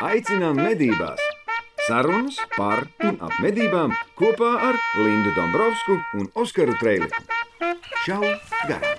[0.00, 1.20] Aicinām medībās!
[1.84, 7.20] Sarunas par un ap medībām kopā ar Lindu Dombrovskiju un Oskaru Trēliņu.
[8.06, 8.22] Čau!
[8.64, 8.96] Garām!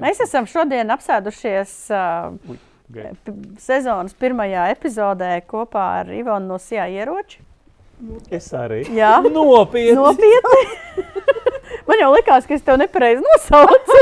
[0.00, 2.56] Mēs esam šodien apsēdušies uh,
[3.60, 7.45] sezonas pirmajā epizodē kopā ar Ivanu no Sijā ieroči.
[8.30, 8.82] Es arī.
[8.92, 9.16] Jā.
[9.24, 9.96] Nopietni.
[9.96, 10.64] Nopietni!
[11.88, 14.00] Man jau likās, ka es tev nepareizi nosaucu.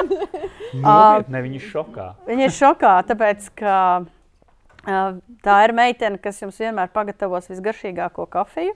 [0.84, 1.34] Nopietni.
[1.34, 2.06] Ne, viņi ir šokā.
[2.28, 8.74] Viņa ir šokā, tāpēc, ka uh, tā ir meitene, kas jums vienmēr pagatavos visgaršīgāko kafiju.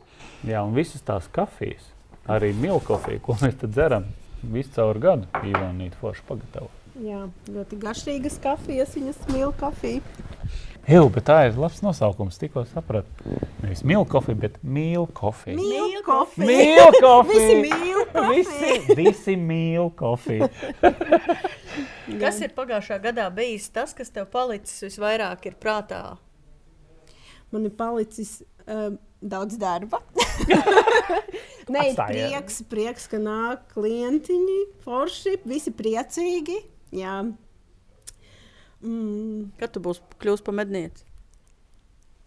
[0.48, 1.86] Jā, un visas tās kafijas,
[2.30, 4.10] arī milkofija, ko mēs tad dzeram
[4.52, 6.68] visu caur gadu, Ivānīt forši pagatavo.
[7.02, 10.02] Jā, ļoti garšīgas kafijas, viņas mīl kafiju.
[10.84, 13.38] Jau, bet tā ir labs nosaukums, tikko sapratu.
[13.62, 15.56] Nevis milkofija, bet mīlkofija.
[15.56, 16.48] Mīl kafiju.
[16.50, 17.46] Mīlkofija!
[17.46, 20.48] Visi mīl Visi, visi mīl kofiju.
[22.20, 26.02] Kas ir pagājušā gadā bijis tas, kas tev palicis visvairāk ir prātā?
[27.50, 28.36] Man ir palicis
[28.68, 30.02] um, daudz darba.
[31.72, 36.60] Nē, ir prieks, prieks, ka nāk klientiņi, forši, visi priecīgi.
[36.94, 37.22] Jā.
[38.84, 41.06] Mm, Kad tu būsi kļūst par mednieci?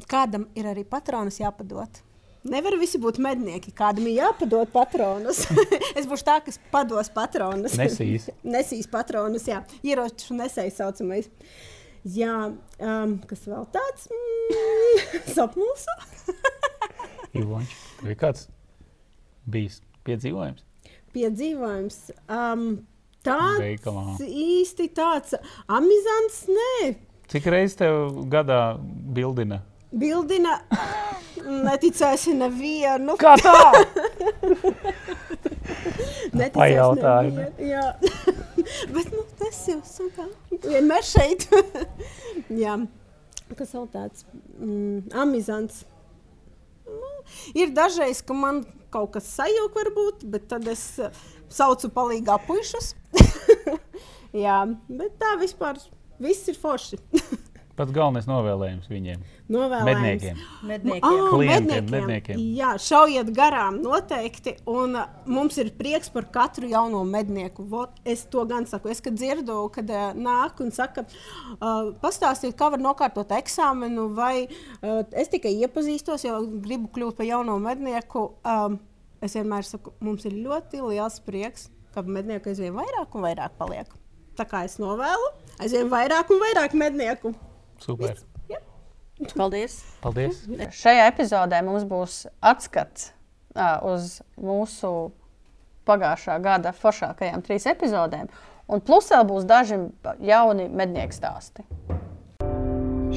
[0.05, 2.03] kādam ir arī patronas jāpadod.
[2.47, 3.73] Nevar visi būt mednieki.
[3.75, 5.41] Kādam ir jāpadod patronus.
[5.97, 7.75] es būšu tā, kas pados patronus.
[7.79, 8.29] Nesīs.
[8.55, 9.63] Nesīs patronus, jā.
[9.83, 11.31] Ieroču nesējas saucamais.
[12.07, 12.35] Jā,
[12.79, 14.07] um, kas vēl tāds?
[14.13, 15.01] Mm,
[15.35, 15.97] Sapmulsu.
[17.35, 18.45] Ivonč, tev ir kāds
[19.49, 20.63] bijis piedzīvojums?
[21.17, 21.99] Piedzīvojums.
[22.31, 22.69] Um,
[23.25, 24.03] Veikalā.
[24.17, 25.33] tāds īsti tāds
[25.67, 26.95] amizants, nē.
[27.27, 29.61] Cik reizes tev gadā bildina?
[29.91, 30.57] Bildina,
[31.43, 33.15] neticēsi nevienu.
[33.19, 33.55] Kā tā?
[36.53, 37.83] Pajautāju, Jā,
[38.93, 40.27] bet nu, tas jau saka,
[40.63, 41.47] vienmēr šeit.
[42.63, 42.75] jā,
[43.55, 44.25] kas vēl tāds
[44.59, 45.83] mm, amizants.
[46.87, 47.11] Nu,
[47.57, 52.93] ir dažreiz, ka man kaut kas sajūta, varbūt, bet tad es eh, saucu palīgā puišus.
[54.45, 54.59] jā,
[54.89, 55.79] bet tā vispār
[56.23, 57.01] viss ir forši.
[57.77, 59.19] Pats galvenais novēlējums viņiem.
[59.53, 59.85] Novēlējums.
[59.85, 60.39] Medniekiem.
[60.65, 61.03] Medniekiem.
[61.05, 62.39] Ah, Klientiem, medniekiem.
[62.57, 64.55] Jā, šaujiet garām, noteikti.
[64.73, 64.97] Un
[65.29, 67.67] mums ir prieks par katru jauno mednieku.
[67.69, 68.89] Vot, es to gan saku.
[68.89, 71.05] Es kad dzirdu, kad nāk un saka,
[71.59, 77.29] uh, pastāstiet, kā var nokārtot eksāmenu, vai uh, es tikai iepazīstos, jau gribu kļūt par
[77.29, 78.31] jauno mednieku.
[78.41, 78.79] Um,
[79.21, 83.93] es vienmēr saku, mums ir ļoti liels prieks, ka mednieku aizvien vairāk un vairāk paliek.
[84.37, 85.29] Tā kā es novēlu,
[85.61, 87.37] aizvien vairāk un vairāk mednieku.
[87.83, 88.17] Super.
[89.33, 89.79] Paldies!
[90.03, 90.43] Paldies.
[90.77, 93.11] Šajā epizodē mums būs atskats
[93.57, 94.91] uh, uz mūsu
[95.89, 98.29] pagājušā gada foršākajām trīs epizodēm.
[98.67, 99.79] Un plus vēl būs daži
[100.27, 101.65] jauni mednieku stāsti.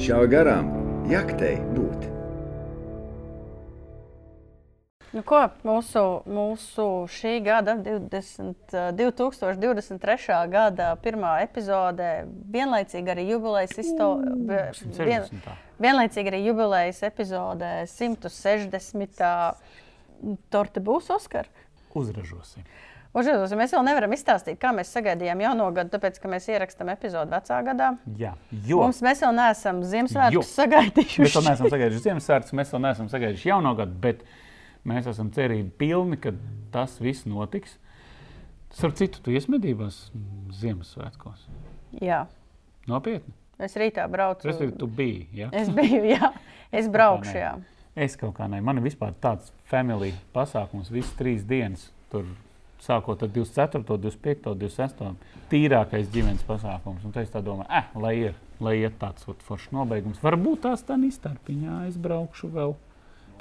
[0.01, 0.71] Šā garām
[1.11, 2.10] jaktei būt!
[5.11, 6.01] Nu, ko mūsu,
[6.31, 10.37] mūsu šī gada, 20, uh, 2023.
[10.53, 12.07] gada pirmā epizode,
[12.53, 14.31] vienlaicīgi arī jubilejas izstāde.
[14.79, 15.49] 160.
[15.83, 19.25] Vienlaicīgi arī jubilejas epizode 160.
[20.53, 21.49] Torte būs Oskar.
[21.97, 22.63] Uzražosim.
[23.11, 27.33] Užrados, mēs vēl nevaram izstāstīt, kā mēs sagaidījām jauno gadu, tāpēc, ka mēs ierakstām epizodu
[27.33, 27.89] vecā gadā.
[28.15, 28.31] Jā,
[28.69, 29.89] jo Mums mēs vēl neesam Jo.
[29.91, 31.25] Ziemassvētkus mēs sagaidījuši.
[31.35, 34.23] vēl neesam sagaidījuši Ziemassvētkus, mēs vēl neesam sagaidījuši jauno gadu, bet
[34.87, 36.33] mēs esam cerīgi pilni, ka
[36.73, 37.77] tas viss notiks.
[38.71, 40.05] Starp citu, tu iesmedībās
[40.55, 41.43] Ziemassvētkos.
[41.99, 42.23] Jā,
[42.87, 43.33] Nopietni.
[43.59, 44.47] es rītā braucu.
[44.47, 45.25] Respektīvi, tu biji.
[45.41, 45.49] Ja?
[45.51, 46.31] Es biju, jā,
[46.71, 47.35] es braukšu.
[47.35, 47.55] Jā.
[47.95, 48.61] Es kaut kā ne.
[48.63, 51.89] Man ir vispār tāds family pasākums, visas trīs dienas.
[52.11, 52.29] Tur
[52.81, 55.11] sākot ar 24, 25, 26.
[55.51, 57.03] tīrākais ģimenes pasākums.
[57.05, 60.21] Un es tā domāju, eh, lai ir, lai ir tāds foršs nobeigums.
[60.23, 62.75] Varbūt tās tā izstarpiņā aizbraukšu vēl.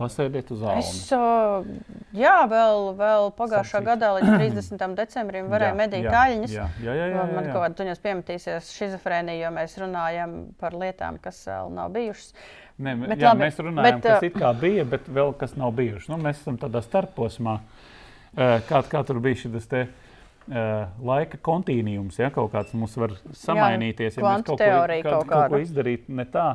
[0.00, 1.18] Pasēdiet uz Es, augšu.
[1.18, 3.90] uh, jā, vēl, vēl pagājušā Starp citu.
[3.90, 4.30] gadā līdz
[4.64, 4.94] 30.
[4.98, 6.54] decembrim varēja medīt tāļiņas.
[6.56, 7.06] Jā, jā, jā.
[7.12, 7.66] jā, Man jā, kaut jā.
[7.66, 12.32] kādā tuņos piemetīsies šizofrēnija, jo mēs runājam par lietām, kas vēl nav bijušas.
[12.80, 15.52] Ne, Bet jā, labi, mēs runājam, bet, kas uh, it kā bija, bet vēl kas
[15.60, 16.08] nav bijuši.
[16.14, 19.86] Nu, mēs esam tādā starposmā, uh, kā, kā tur bija šis te.
[20.50, 25.12] Uh, laika kontīnijums, ja kaut kāds mums var samainīties, ja mēs kaut ko, teorija kaut,
[25.12, 25.60] kaut kaut ko kāda.
[25.62, 26.46] izdarītu ne tā.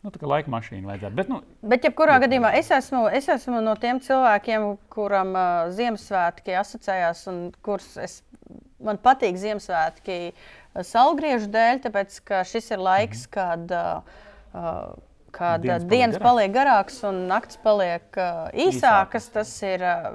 [0.00, 1.16] Nu, tā kā laika mašīna vajadzētu.
[1.18, 1.40] Bet, nu,
[1.72, 7.42] Bet, jebkurā gadījumā, es esmu, es esmu no tiem cilvēkiem, kuram uh, Ziemassvētki asociējās, un
[7.66, 8.14] kurus es,
[8.80, 10.18] man patīk Ziemassvētki
[10.88, 14.16] salgriežu dēļ, tāpēc ka šis ir laiks, kad uh,
[14.56, 14.96] uh,
[15.34, 16.24] kad Dienas dienas, garākas.
[16.24, 19.28] paliek garākas un naktis paliek uh, īsākas.
[19.34, 20.08] Tas ir uh,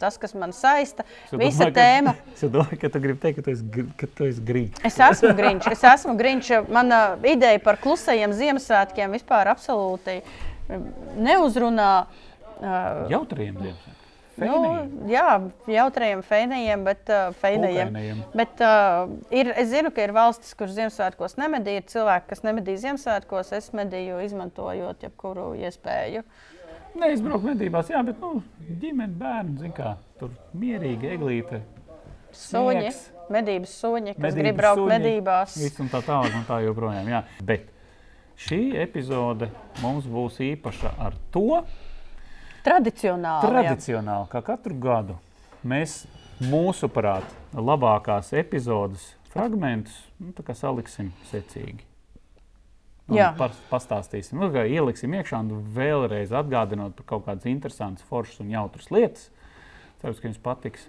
[0.00, 1.06] tas, kas man saista.
[1.26, 2.14] Es Visa domāju, tēma.
[2.18, 4.84] Ka, es domāju, ka tu gribi teikt, ka tu esi, ka tu esi grīķis.
[4.90, 5.70] Es esmu grīņš.
[5.76, 6.52] Es esmu grīņš.
[6.72, 10.86] Mana ideja par klusajiem Ziemassvētkiem vispār absolūti um,
[11.24, 11.90] neuzrunā.
[12.62, 14.01] Uh, Jautriem Ziemassvētkiem.
[14.40, 14.60] Nu,
[15.10, 15.26] jā,
[15.68, 18.22] jautrajiem feinējiem, bet uh, feinējiem.
[18.32, 21.76] Bet uh, ir, es zinu, ka ir valstis, kuras Ziemassvētkos nemedī.
[21.80, 23.52] Ir cilvēki, kas nemedī Ziemassvētkos.
[23.58, 26.24] Es medīju, izmantojot jebkuru iespēju.
[27.02, 28.42] Neizbraukt medībās, jā, bet nu,
[28.80, 31.62] ģimene, bērni, kā, tur mierīgi, eglīte.
[32.36, 32.98] Suņi, sniegs,
[33.32, 35.56] medības suņi, kas medības grib braukt suņi, medībās.
[35.60, 37.08] Viss un tā tālāk, un tā joprojām.
[37.12, 37.22] Jā.
[37.48, 37.68] Bet
[38.40, 39.48] šī epizode
[39.80, 41.62] mums būs īpaša ar to,
[42.62, 43.42] Tradicionāli.
[43.42, 43.52] jā.
[43.52, 45.16] Tradicionāli, kā katru gadu,
[45.66, 46.02] mēs
[46.42, 51.86] mūsuprāt, labākās epizodes fragmentus nu, saliksim secīgi.
[53.12, 53.32] Jā.
[53.36, 58.88] Par, pastāstīsim, nu, ieliksim iekšā un vēlreiz atgādinot par kaut kādas interesantas, foršas un jautras
[58.94, 59.28] lietas.
[60.00, 60.86] Ceru, ka jums patiks.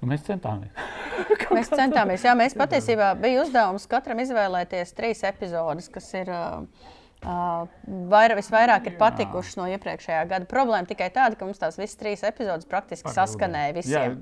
[0.00, 0.72] Un mēs centāmies.
[1.54, 2.24] Mēs centāmies.
[2.26, 6.30] Jā, mēs patiesībā bija uzdevums katram izvēlēties trīs epizodes, kas ir.
[6.34, 10.48] Uh, Vairāk, visvairāk ir patikušas no iepriekšējā gada.
[10.50, 14.16] Problēma tikai tāda, ka mums tās visas trīs epizodes praktiski saskanēja Jā, visiem.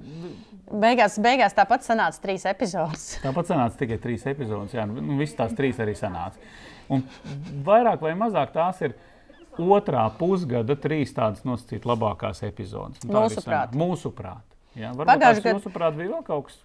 [0.83, 3.09] Beigās, beigās tāpat sanāca trīs epizodes.
[3.27, 4.77] Tāpat sanāca tikai trīs epizodes.
[4.77, 6.39] Jā, nu, visas tās trīs arī sanāca.
[6.93, 7.03] Un
[7.67, 8.95] vairāk vai mazāk tās ir
[9.61, 13.03] otrā pusgada trīs tādas nosacītas labākās epizodes.
[13.03, 13.75] Tā Mūsuprāt.
[13.77, 14.47] Mūsuprāt.
[14.79, 16.63] Jā, varbūt Pagājušajā tās gad- Jūsuprāt, bija vēl kaut kas.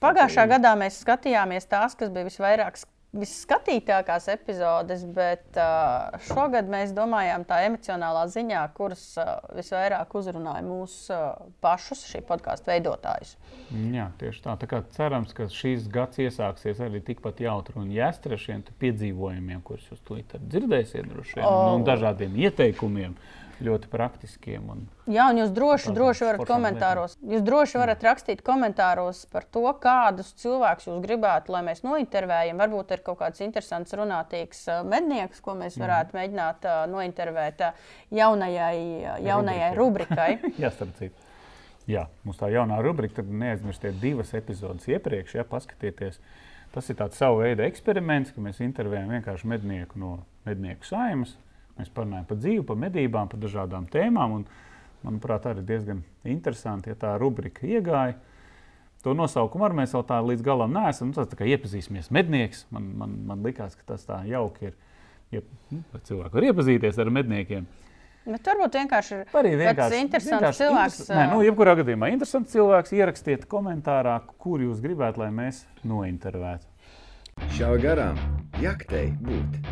[0.00, 6.92] Pagājušā gadā mēs skatījāmies tās, kas bija visvairāk sk- visskatītākās epizodes, bet uh, šogad mēs
[6.96, 13.32] domājām tā emocionālā ziņā, kuras uh, visvairāk uzrunāja mūsu uh, pašus, šī podkāstu veidotājus.
[13.72, 14.58] Jā, tieši tā.
[14.60, 20.04] tā cerams, ka šīs gads iesāksies arī tikpat jautri un jāstra šiem piedzīvojumiem, kurus jūs
[20.04, 21.76] tūlīt arī dzirdēsiet, droši vien, O.
[21.78, 23.16] un dažādiem ieteikumiem,
[23.64, 24.66] ļoti praktiskiem.
[24.72, 24.82] Un...
[25.10, 30.30] Jā, un jūs droši, droši varat komentāros, jūs droši varat rakstīt komentāros par to, kādus
[30.40, 32.60] cilvēkus jūs gribētu, lai mēs nointervējam.
[32.62, 37.72] Varbūt ir kaut kāds interesants, runātīgs ā, mednieks, ko mēs varētu mēģināt uh, nointervēt ā,
[38.20, 38.76] jaunajai,
[39.26, 40.30] jaunajai rubrikai.
[40.62, 41.26] Jā, starp citu.
[41.88, 46.20] Jā, mums tā jaunā rubrika, tad neaizmirstiet divas epizodes iepriekš, ja paskatieties.
[46.74, 51.32] Tas ir tāds savu veidu eksperiments, ka mēs intervējam vienkārši mednieku no mednieku saimas.
[51.78, 54.32] Mēs parunājam par dzīvi, par medībām, par dažādām tēmām.
[54.40, 54.44] Un,
[55.06, 58.16] manuprāt, arī diezgan interesanti, ja tā rubrika iegāja.
[59.04, 61.12] To nosaukumu arī mēs vēl tā līdz galam neesam.
[61.12, 62.64] Nu, tas tā kā iepazīsimies mednieks.
[62.74, 64.78] Man, man, man likās, ka tas tā jauki ir.
[65.30, 67.68] Ja, nu, cilvēki var iepazīties ar medniekiem.
[68.28, 70.98] Bet varbūt vienkārši ir vienkārši interesants vienkārši cilvēks.
[71.00, 72.92] interes- Nē, nu, jebkurā gadījumā interesants cilvēks.
[72.98, 76.66] Ierakstiet komentārā, kur jūs gribētu, lai mēs nointervētu.
[77.54, 78.18] Šā garām
[78.60, 79.62] jaktei būt.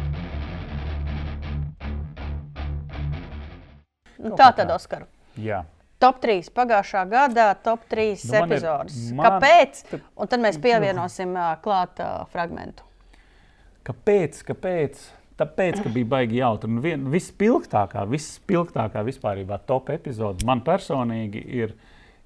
[4.19, 5.07] Nu, tā tad, Oskar.
[5.37, 5.65] Jā,
[5.99, 8.97] Top 3 pagājušā gada, top 3 Nu, epizodes.
[9.17, 9.79] man- Kāpēc?
[10.17, 12.83] Un tad mēs pievienosim uh, klāt uh, fragment.
[13.85, 14.43] kāpēc?
[14.45, 15.07] kāpēc?
[15.37, 16.69] Tāpēc, ka bija baigi jautri.
[16.71, 21.75] Un vien- Vispilgtākā, vispilgtākā vispār top epizode man personīgi ir,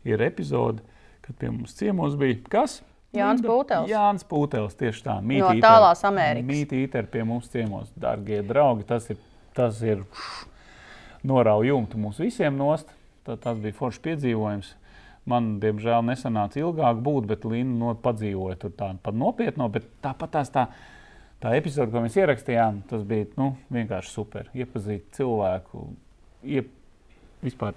[0.05, 0.81] ir epizode,
[1.23, 2.83] kad pie mums ciemos bija kas?
[3.13, 3.43] Jānis?
[3.43, 3.89] Pūtels.
[3.91, 5.17] Jānis Pūtels, tieši tā.
[5.23, 6.47] Mīt No tālās Amerikas.
[6.47, 8.87] Mīt Eater pie mums ciemos, darbie draugi.
[8.87, 9.17] Tas ir,
[9.55, 10.05] tas ir
[11.27, 12.93] norauj jumtu mums visiem nost.
[13.27, 14.75] Tā, tas bija foršs piedzīvojums.
[15.29, 19.69] Man, diemžēl, nesanāca ilgāk būt, bet Līna no padzīvoja tur tādu nopietnu.
[19.73, 20.67] Bet tāpat tās tā,
[21.43, 24.49] tā epizode, ko mēs ierakstījām, tas bija nu, vienkārši super.
[24.57, 25.85] Iepazīt cilvēku,
[26.57, 26.73] iep,
[27.45, 27.77] vispār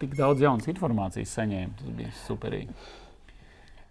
[0.00, 1.76] tik daudz jaunas informācijas saņēmu.
[1.82, 2.78] Tas bija superīgi.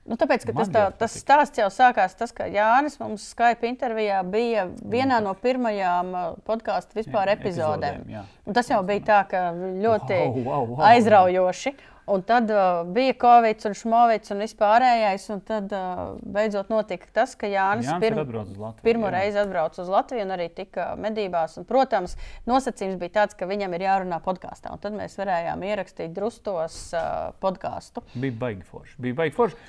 [0.07, 4.69] Nu, tāpēc, tas, tā, tas stāsts jau sākās, tas, ka Jānis mums Skype intervijā bija
[4.87, 7.99] vienā no pirmajām uh, podkāstu vispār Jā, epizodēm.
[7.99, 8.53] epizodēm, jā.
[8.55, 10.81] Tas jau bija tā, ka ļoti Wow, wow, wow.
[10.93, 11.75] aizraujoši.
[12.07, 15.25] Un tad uh, bija Covid un Šmovits un vispārējais.
[15.33, 19.15] Un tad uh, beidzot notika tas, ka Jānis Jānis pirm, Latviju, pirmo jā.
[19.17, 21.57] reizi atbrauca uz Latviju un arī tika medībās.
[21.59, 22.15] Un, protams,
[22.47, 24.71] nosacījums bija tāds, ka viņam ir jārunā podkāstā.
[24.79, 28.05] Tad mēs varējām ierakstīt drustos uh, podkāstu.
[28.15, 28.95] Bija baigi forši.
[29.03, 29.59] Bija baigi forši.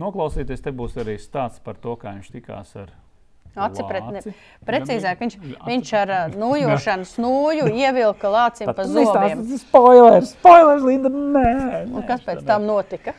[0.00, 2.88] Noklausieties, te būs arī stāsts par to, kā viņš tikās ar
[3.54, 4.32] lāci.
[4.66, 5.36] precīzāk, viņš,
[5.68, 9.44] viņš ar uh, nūjošanu snūju ievilka lācim pa zobiem.
[9.44, 11.08] Tas ir spoilers, spoilers, Linda.
[11.14, 13.14] Nē, Un kas pēc tam notika?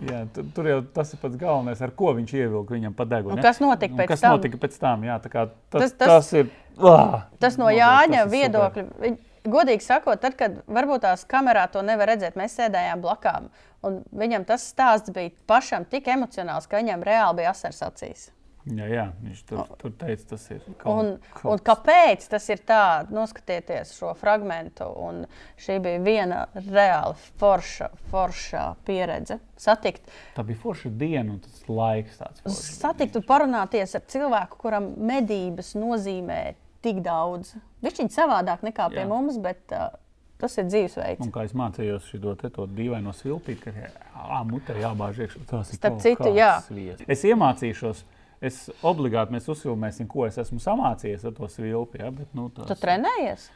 [0.00, 3.36] Jā, tur, tur jau tas ir pats galvenais, ar ko viņš ievilka viņam pa degunu.
[3.44, 4.32] Kas notika pēc kas tam?
[4.38, 5.04] notika pēc tam?
[5.06, 6.48] Jā, tā kā tas, Tas- tas, ir.
[6.82, 8.88] Ah, Tas no Jāņa viedokļa.
[9.04, 13.50] viņ- Godīgi sakot, tad, kad varbūt tās kamerā to nevar redzēt, mēs sēdējām blakām.
[13.84, 18.30] Un viņam tas stāsts bija pašam tik emocionāls, ka viņam reāli bija asars acīs.
[18.64, 22.62] Jā, jā viņš tur, tur teica, tas ir kaut, Un, kaut un kāpēc tas ir
[22.64, 23.04] tā?
[23.12, 25.26] Noskatieties šo fragment, un
[25.60, 29.36] šī bija viena reāla forša, forša pieredze.
[29.60, 30.08] Satikt,
[30.38, 35.74] Tā bija forša diena, un tas laiks tāds satikt un parunāties ar cilvēku, kuram medības
[35.76, 36.42] nozīmē
[36.84, 37.54] tik daudz.
[37.84, 39.08] Viņš ir savādāk nekā pie Jā.
[39.10, 39.94] mums, bet uh,
[40.40, 41.22] tas ir dzīvesveids.
[41.24, 43.72] Un kā es mācījos šo te to dīvaino silpīt, ka
[44.14, 45.44] ā, mutē jābāž iekšā.
[45.50, 46.56] Tas ir Starp citu, jā.
[46.66, 47.08] sviests.
[47.08, 48.04] Es iemācīšos.
[48.44, 52.02] Es obligāti mēs uzfilmēsim, ko es esmu samācījies ar to svilpi.
[52.02, 52.10] Ja?
[52.12, 53.46] Bet, nu, Tu tas, trenējies?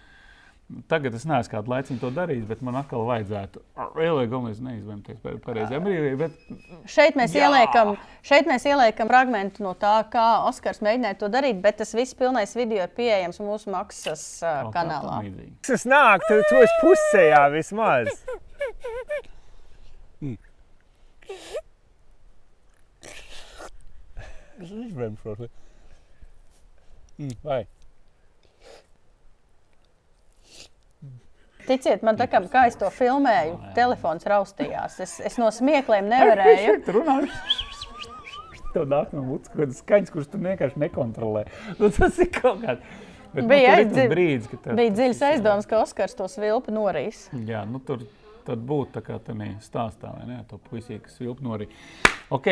[0.88, 3.62] Tagad es neesmu kādu laiku to darījis, bet man atkal vajadzētu.
[3.96, 6.18] Reāli gumijas neizvēlēties par pareizajām brīvībām.
[6.20, 7.94] Bet Šeit mēs, ieliekam,
[8.26, 12.52] šeit mēs ieliekam fragment no tā, kā Oskars mēģināja to darīt, bet tas viss pilnais
[12.58, 15.22] video ir pieejams mūsu maksas uh, kā kanālā.
[15.68, 18.12] Tas nāk, tu, tu esi pusceļā vismaz.
[24.58, 25.48] Es izvēlu šo te.
[27.18, 27.62] Mm, vai?
[31.68, 34.98] Ticiet man, tā kā, kā es to filmēju, telefons raustījās.
[35.04, 36.78] Es, es no smiekliem nevarēju.
[38.72, 41.46] Tev nāk no mutes kaut kāds skaņas, kurš tu vienkārši nekontrolē.
[41.80, 42.82] Nu, tas ir kaut kāds.
[43.32, 46.14] Bet, Bija nu, tur ir tas aizdzi- brīdis, kad tev Bija ir- aizdoms, ka Oskars
[46.16, 47.26] to svilpi norīs.
[47.48, 48.04] Jā, nu tur
[48.48, 50.38] tad būtu tā kā tādā stāstā, vai ne?
[50.48, 51.68] To puisī, kas vilp norī.
[52.32, 52.48] Ok,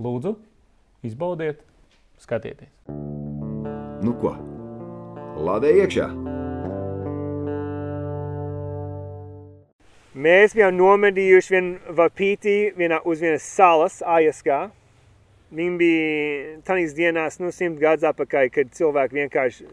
[0.00, 0.34] lūdzu,
[1.04, 1.60] izbaudiet,
[2.24, 2.72] skatieties.
[2.88, 4.32] Nu ko?
[5.44, 6.08] Lādē iekšā!
[10.16, 14.70] Mēs bijām nomedījuši vienu vapīti vienā uz vienas salas, Ajaskā.
[15.52, 19.68] Viņi bija tādās dienās, nu, simt gadus atpakaļ, kad cilvēki vienkārši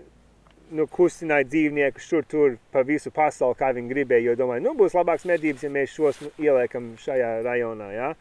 [0.75, 4.27] nu, kustināja dzīvniekus šur tur pa visu pasauli, kā viņi gribēja.
[4.27, 7.91] Jo domāju, nu, būs labāks medības, ja mēs šos nu, ieliekam šajā rajonā.
[7.95, 8.13] Ja?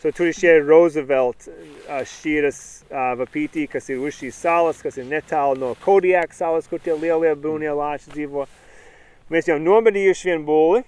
[0.00, 1.50] So, tur ir šie Roosevelt
[1.88, 6.80] šķiras uh, vapītī, kas ir uz šīs salas, kas ir netālu no Kodiak salas, kur
[6.80, 8.48] tie lielie brūnie lāči dzīvo.
[9.28, 10.86] Mēs jau nomedījuši vienu būli,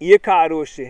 [0.00, 0.88] iekāruši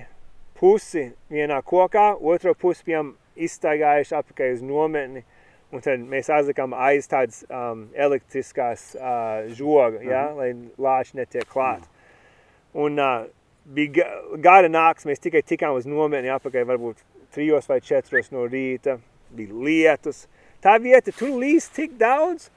[0.60, 5.24] pusi vienā kokā, otru pusi bijām izstaigājuši atpakaļ uz nometni.
[5.70, 10.48] Un tad mēs aizlikām aiz tādas um, elektriskās uh, žoga, ja, lai
[10.82, 11.84] lāči netiek klāt.
[12.74, 13.28] Un uh,
[13.70, 17.04] bija ga- gara nakts, mēs tikai tikām uz nometni atpakaļ, varbūt
[17.36, 18.98] trijos vai četros no rīta.
[19.30, 20.24] Bija lietus.
[20.58, 22.48] Tā vieta, tur līst tik daudz.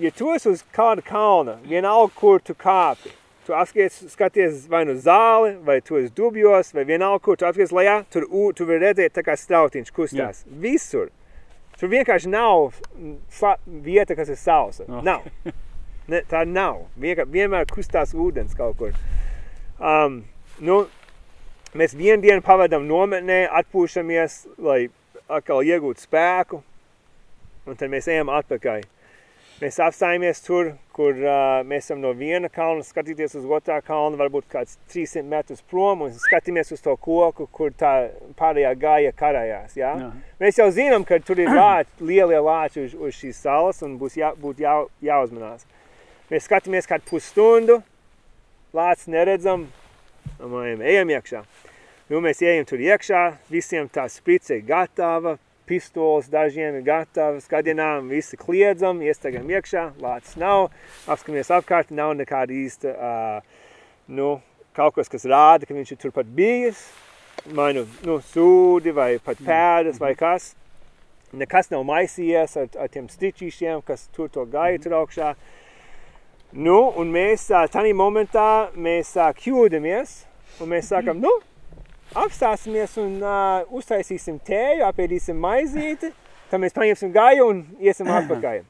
[0.00, 3.12] Ja tu esi uz kāda kalna, vienalga, kur tu kāpi,
[3.46, 7.72] tu apskaties, skaties vai nu zāli, vai tu esi dubjos, vai vienalga, kur tu apskaties
[7.74, 10.44] lejā, tur ū- tu vari redzēt tā kā strautiņš kustās.
[10.44, 10.60] Jā.
[10.66, 11.08] Visur.
[11.80, 12.74] Tur vienkārši nav
[13.66, 14.84] vieta, kas ir sausa.
[14.84, 15.02] Ok.
[15.06, 15.22] Nav.
[16.10, 16.82] Ne, tā nav.
[17.00, 18.92] Vienkār, vienmēr kustās ūdens kaut kur.
[19.80, 20.24] Um,
[20.60, 20.82] nu,
[21.72, 24.88] mēs vienu dienu pavadām nometnē, atpūšamies, lai
[25.30, 26.60] atkal iegūtu spēku,
[27.66, 28.82] un tad mēs ejam atpakaļ.
[29.60, 34.46] Mēs apstājamies tur, kur uh, mēs esam no viena kalna, skatīties uz otrā kalna, varbūt
[34.48, 37.90] kāds 300 metrus prom, un skatāmies uz to koku, kur tā
[38.38, 39.74] pārējā gāja karājās.
[39.76, 39.90] Ja?
[40.00, 40.08] Jā.
[40.40, 44.16] Mēs jau zinām, ka tur ir lāči, lielie lāči uz, uz šīs salas, un būs
[44.16, 44.78] jā, būt jā,
[45.10, 45.68] jāuzmanās.
[46.32, 47.82] Mēs skatāmies kādu pusstundu,
[48.72, 49.68] lācis neredzam,
[50.38, 51.44] domājam, ejam iekšā.
[52.08, 55.36] Nu, mēs ejam tur iekšā, visiem tā sprice ir gatava,
[55.70, 60.68] pistoles dažiem ir gatavas, gadinām, visi kliedzam, iestaigam iekšā, lācis nav,
[61.10, 63.68] apskamies apkārt, nav nekāda īsta, uh,
[64.10, 64.34] nu,
[64.76, 66.82] kaut kas, kas rāda, ka viņš ir turpat bijis,
[67.54, 70.54] vai nu, nu sūdi, vai pat pēdas, vai kas.
[71.30, 75.34] Nekas nav maisījies ar, ar tiem stičīšiem, kas tur to gāja tur augšā.
[76.50, 80.16] Nu, un mēs tādā momentā mēs ā, kļūdāmies,
[80.58, 81.30] un mēs sākam, nu,
[82.18, 86.10] apstāsimies un uh, uztaisīsim tēju, apēdīsim maizīti,
[86.50, 88.62] tad mēs paņemsim gāju un iesim atpakaļ.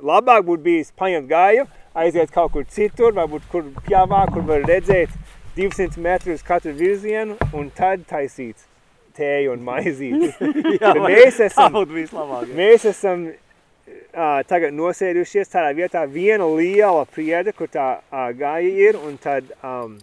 [0.00, 1.66] Labāk būtu bijis paņemt gāju,
[2.00, 5.12] aiziet kaut kur citur, varbūt kur pjāvā, kur var redzēt
[5.56, 8.68] 200 metrus katru virzienu, un tad taisīt
[9.16, 10.30] tēju un maizīti.
[10.80, 12.54] Jā, mēs esam, Tauta vislabākā.
[12.56, 19.00] mēs esam uh, tagad nosēdušies tādā vietā, viena liela priede, kur tā uh, gāja ir,
[19.00, 19.98] un tad um,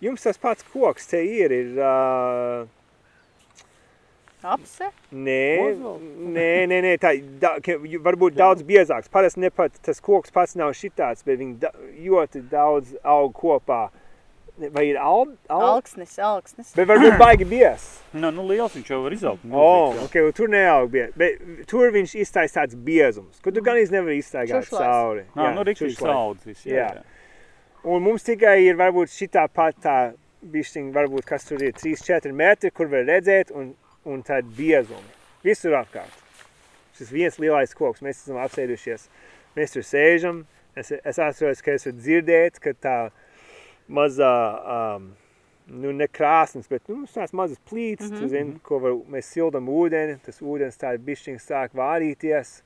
[0.00, 2.66] jums tas pats koks te ir, ir uh,
[4.40, 4.86] Apse?
[5.12, 5.42] Nē,
[6.32, 7.10] nē, nē, nē tā
[7.42, 7.58] da,
[8.06, 9.10] varbūt daudz biezāks.
[9.12, 13.90] Parasti ne pat tas koks pats nav šitāds, bet viņi da, ļoti daudz aug kopā.
[14.60, 16.72] Vai ir al, al, Alksnis, alksnis.
[16.76, 17.84] Bet varbūt baigi bies.
[18.16, 19.44] Nu, nu, liels viņš jau var izaugt.
[19.52, 21.12] Oh, okay, tur neaug bies.
[21.20, 24.84] Bet tur viņš iztais tāds biezums, kur tu gan iz nevar izstaigāt Čušlais.
[24.88, 25.24] cauri.
[25.36, 26.12] Nā, nu, rīktīgi čušlais.
[26.16, 26.64] saudzis.
[26.68, 26.90] Jā, Jā.
[26.96, 27.08] jā.
[27.82, 29.96] Un mums tikai ir varbūt šitā pat tā
[30.52, 33.72] bišķiņ, varbūt kas tur ir 3-4 metri, kur var redzēt, un,
[34.04, 35.16] un tad biezumi.
[35.42, 36.12] visur apkārt.
[36.98, 39.06] Šis viens lielais koks, mēs esam apsēdušies,
[39.56, 40.42] mēs tur sēžam.
[40.76, 42.96] Es, es atceros, ka es varu dzirdēt, ka tā
[43.88, 44.34] mazā,
[44.74, 45.08] um,
[45.80, 48.20] nu ne krāsnes, bet nu, tās mazas plīts, mm -hmm.
[48.20, 52.60] tu zini, ko var, mēs sildam ūdeni, tas ūdens tā bišķiņ sāk vārīties.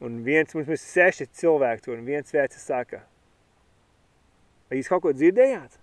[0.00, 3.02] Un viens, mums ir seši cilvēki tur, un viens vecs saka,
[4.70, 5.78] vai jūs kaut ko dzirdējāt?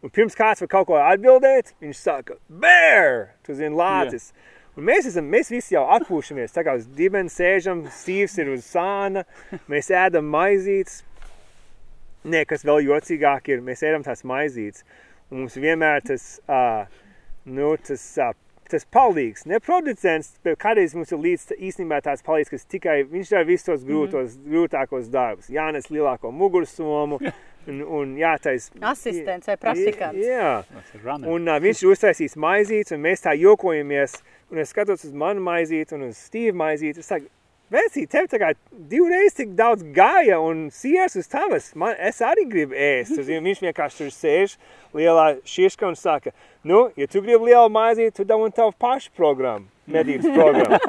[0.00, 4.30] Un pirms kāds var kaut ko atbildēt, viņš saka, bear, tu zini, lācis.
[4.30, 4.56] Yeah.
[4.78, 8.64] Un mēs, esam, mēs visi jau atpūšamies, tā kā uz dibens sēžam, Stīvs ir uz
[8.64, 9.26] sāna,
[9.68, 11.02] mēs ēdam maizītes.
[12.30, 14.86] Nē, kas vēl jocīgāk ir, mēs ēdam tās maizītes.
[15.30, 16.86] Un mums vienmēr tas, uh,
[17.44, 18.32] nu, tas, uh,
[18.70, 23.34] tas palīgs, ne producents, bet kādreiz mums ir līdz īstenībā tāds palīgs, kas tikai, viņš
[23.34, 24.52] dara visus tos grūtos, mm -hmm.
[24.54, 25.50] grūtākos darbus.
[25.50, 27.18] Jānes lielāko mugursomu,
[27.68, 28.70] un, un jātais...
[28.80, 30.22] Asistents vai praktikants.
[30.24, 30.54] Jā,
[31.20, 34.16] un uh, viņš ir uztaisījis maizītes, un mēs tā jokojamies,
[34.52, 37.30] un es skatos uz manu maizīti un uz Stīvu maizīti, es saku,
[37.70, 38.48] Vecī, tev tā kā
[38.90, 41.68] divreiz tik daudz gāja un siers uz tavas.
[41.78, 43.14] Man, es arī gribu ēst.
[43.14, 44.56] Tu Zini, viņš vienkārši tur sēž
[44.98, 46.32] lielā šiška un saka,
[46.66, 50.80] nu, ja tu gribi lielu maizīti, tu dabūni tavu pašu programmu, medības programmu.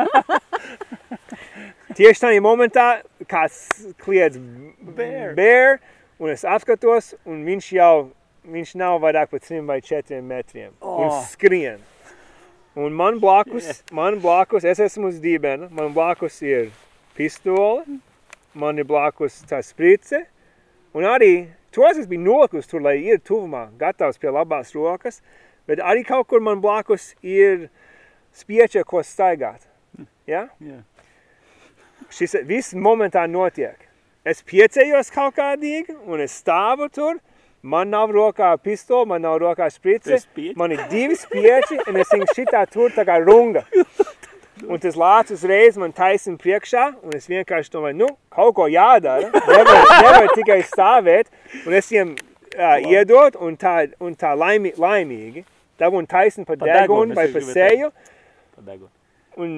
[1.99, 2.87] Tieši tādā momentā
[3.29, 3.61] kāds
[4.01, 4.41] kliedz
[4.81, 5.35] Bear.
[5.37, 5.77] bear,
[6.21, 7.95] un es apskatos, un viņš jau,
[8.45, 10.71] viņš nav vairāk par trim vai četriem metriem.
[10.81, 11.23] Un Oh.
[11.31, 11.81] skrien.
[12.75, 16.69] Un man blakus, man blakus, es esmu uz dībena, man blakus ir
[17.17, 17.83] pistole,
[18.53, 20.21] man ir blakus tā sprice,
[20.93, 25.19] un arī tos es biju nolikus tur, lai ir tuvumā, gatavs pie labās rokas,
[25.67, 27.69] bet arī kaut kur man blakus ir
[28.33, 29.67] spieča, ko staigāt.
[30.27, 30.47] Ja?
[30.63, 30.79] Jā.
[32.11, 33.75] Šis viss momentā notiek.
[34.21, 37.15] Es piecējos kaut kādīgi, un es stāvu tur,
[37.65, 40.53] man nav rokā pistole, man nav rokā sprice, spieķi?
[40.59, 43.63] man ir divi spieči, un es viņu šitā tur tā kā runga.
[44.69, 49.31] Un tas lācis uzreiz man taisina priekšā, un es vienkārši domāju, nu, kaut ko jādara.
[49.47, 51.31] Nevar, nevar tikai stāvēt,
[51.63, 55.41] un es viņiem uh, iedot, un tā, un tā laimi, laimīgi.
[55.81, 57.89] Dabūn taisni pa Pa degunu, vai arī pa gribēju teikt.
[58.69, 58.91] seju,
[59.41, 59.57] un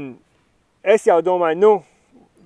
[0.95, 1.73] es jau domāju, nu,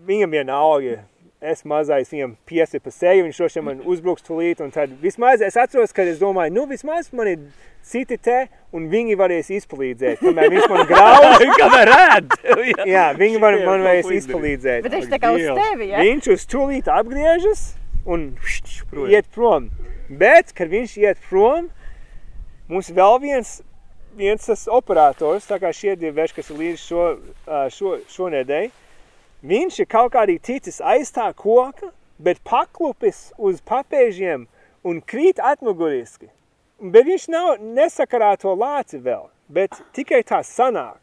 [0.09, 0.97] viņam vienalga.
[1.37, 5.53] Es mazais viņam piesi pa seju, viņš droši man uzbruks tulīt, un tad vismaz es
[5.61, 7.43] atceros, ka es domāju, nu, vismaz man ir
[7.85, 11.43] citi te, un viņi varēs izpalīdzēt, kamēr viņš man grauž.
[11.61, 12.33] Kamēr ēd!
[12.95, 14.87] Jā, viņi man, man varēs izpalīdzēt.
[14.87, 16.01] Bet viņš tā kā uz tevi, ja?
[16.01, 17.63] Viņš uz tūlīt apgriežas
[18.09, 18.25] un
[18.89, 19.13] Projām.
[19.13, 19.69] iet prom.
[20.09, 21.69] Bet, kad viņš iet prom,
[22.71, 23.59] mums vēl viens,
[24.17, 27.07] viens tas operators, tā kā šie divi veši, kas ir līdz šo,
[27.77, 28.73] šo, šonedēļ,
[29.43, 34.47] viņš ir kaut kādī ticis aiz tā koka, bet paklupis uz papēžiem
[34.87, 36.29] un krīt atmuguriski.
[36.77, 40.99] Bet viņš nav nesakarā to lāci vēl, bet tikai tā sanāk,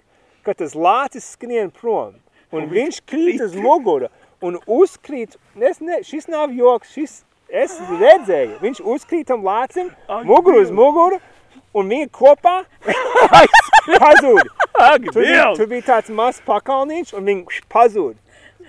[0.47, 2.14] ka tas lācis skrien prom.
[2.55, 4.11] Un viņš krīt uz mugura
[4.44, 7.14] un uzkrīt, es ne, šis nav joks, šis,
[7.49, 9.90] es redzēju, viņš uzkrīt tam lācim,
[10.29, 11.18] muguru uz muguru,
[11.75, 12.61] un viņi kopā
[14.05, 14.53] pazūd.
[15.11, 15.23] Tur
[15.59, 18.14] tur bija tāds mazs pakalniņš, un viņš pazūd.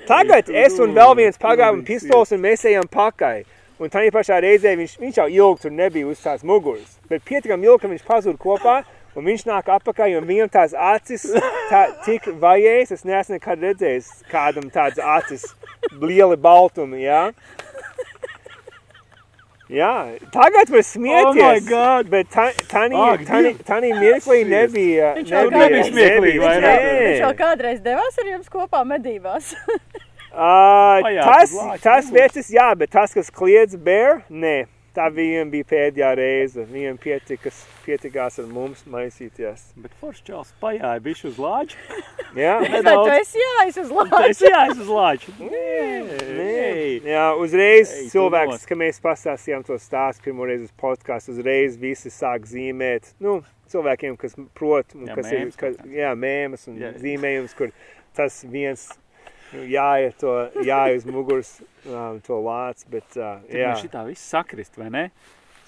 [0.05, 3.39] Tagad es un vēl viens pagājām pistols, un mēs ejam pakaļ.
[3.81, 6.99] Un tā pašā reizē viņš, viņš jau ilgi tur nebija uz tās muguras.
[7.09, 8.75] Bet pietiekami ilgi, ka viņš pazūd kopā,
[9.17, 11.25] un viņš nāk apakaļ, un viņam tās acis
[11.71, 12.93] tā, tik vajējas.
[12.95, 15.47] Es neesmu nekad redzējis kādam tādas acis,
[15.97, 17.31] lieli baltumi, jā.
[19.69, 21.25] Jā, tagad var smieties.
[21.25, 22.09] Oh my God!
[22.13, 22.53] Bet tā-
[23.97, 25.15] mirklī nebija.
[25.17, 26.83] Viņš jau nebija smieklīgi Viņš vairāk.
[27.23, 29.55] jau, kādreiz devās ar jums kopā medībās.
[30.35, 32.11] Uh, tas, tas nebūs.
[32.11, 34.65] vecis, jā, bet tas, kas kliedz bēr, nē.
[34.95, 36.63] Tā viņiem bija pēdējā reize.
[36.71, 39.65] Viņiem pietikas, pietikās ar mums maisīties.
[39.83, 41.75] Bet foršs čels pajāja bišķi uz lāču.
[42.39, 44.49] Jā, Es domāju, tu esi jājis uz Es lāču.
[44.51, 45.35] jāiz uz lāču.
[45.39, 51.77] Nē, jā uzreiz Ei, tu cilvēks, kad mēs pastāstījām to stāstu pirmoreiz uz podkāstu, uzreiz
[51.79, 53.13] visi sāk zīmēt.
[53.23, 53.37] Nu,
[53.71, 55.95] cilvēkiem, kas prot, un Jā, kas ir, mēms ka, kaut kāds.
[55.95, 56.91] jā, mēmas un Jā.
[57.01, 57.71] zīmējums, kur
[58.15, 58.87] tas viens
[59.69, 61.51] jāiet to, jāiet uz muguras
[61.85, 63.69] um, to lāc, bet uh, jā.
[63.69, 63.73] Jā.
[63.81, 65.05] Šitā viss sakrist, vai ne?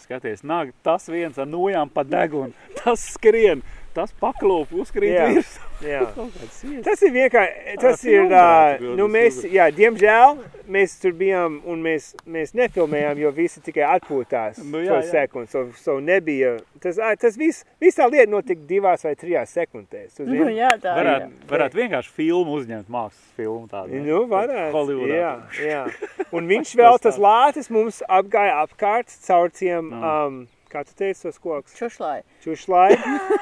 [0.02, 3.64] Skaties, nāk tas viens ar nojām pa degunu, tas skrien,
[3.98, 5.26] tas paklūp, uzkrīt Jā.
[5.34, 5.56] virs.
[5.84, 6.04] jā.
[6.18, 6.84] Kaut kāds ies.
[6.86, 10.38] Tas ir vienkārši, tas Tā ir, uh, nu tas mēs, jā, diemžēl
[10.78, 15.06] mēs tur bijām un mēs, mēs nefilmējām, jo visi tikai atpūtās Nu, jā, to jā.
[15.14, 17.62] sekundi, so, so nebija, tas, tas viss,
[17.96, 20.98] tā lieta notika divās vai trijās sekundēs, tu Nu, jā, tā.
[21.00, 24.02] Varētu, varētu vienkārši filmu uzņemt, mākslas filmu tādu.
[24.04, 25.16] Nu, varētu, Hollywoodā.
[25.24, 25.32] jā,
[25.72, 25.82] jā.
[26.36, 27.24] Un viņš vēl, tas tā.
[27.24, 30.04] lācis mums apgāja apkārt caur tiem, Nu.
[30.04, 31.76] um, kā tu teici, tos koks?
[31.78, 32.22] Čušlai.
[32.44, 32.90] čušlai.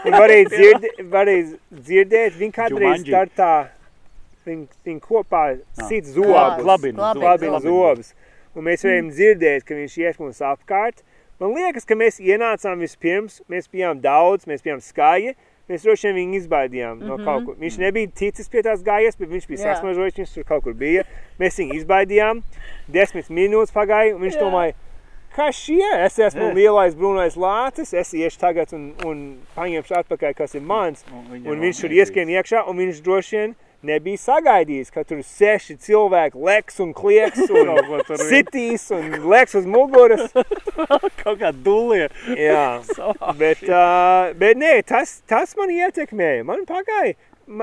[0.06, 3.16] Un varēja, dzird, varēja dzirdēt, viņa kādreiz Jumanji.
[3.16, 3.54] dar tā,
[4.46, 8.14] viņi, viņi kopā sit Klājas, zobus, klabina klabina zobus.
[8.56, 11.04] Un mēs varējām dzirdēt, ka viņš iet mums apkārt.
[11.42, 15.36] Man liekas, ka mēs ienācām vispirms, mēs bijām daudz, mēs bijām skaļi.
[15.66, 17.56] Mēs droši vien viņu izbaidījām no kaut kur.
[17.58, 19.72] Viņš nebija ticis pie tās gājas, bet viņš bija Jā.
[19.74, 21.02] sasmažojis, viņš tur kaut kur bija.
[21.42, 22.44] Mēs viņu izbaidījām.
[22.94, 24.76] Desmit minūtes pagāja, un viņš domāja,
[25.36, 25.86] kas šie?
[26.06, 29.22] Es esmu lielais brūnais lācis, es iešu tagad un, un
[29.58, 31.06] paņemšu atpakaļ, kas ir mans.
[31.14, 36.42] Un viņš tur ieskrien iekšā, un viņš droši vien nebija sagaidījis, ka tur seši cilvēki
[36.48, 37.72] leks un klieks un
[38.24, 40.32] sitīs un leks uz muguras.
[41.22, 42.10] Kaut kā dūlie.
[42.40, 42.82] Jā,
[43.42, 46.46] bet, uh, bet nē, tas, tas man ietekmēja.
[46.48, 47.16] Man pagāja,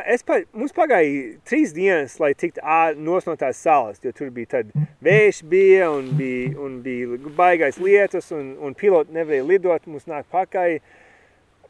[0.07, 2.62] es pa, mums pagāja trīs dienas, lai tiktu
[3.03, 4.71] nos no tās salas, jo tur bija tad
[5.03, 10.29] vējš bija un bija, un bija baigais lietus un, un piloti nevarēja lidot, mums nāk
[10.31, 10.79] pakaļ.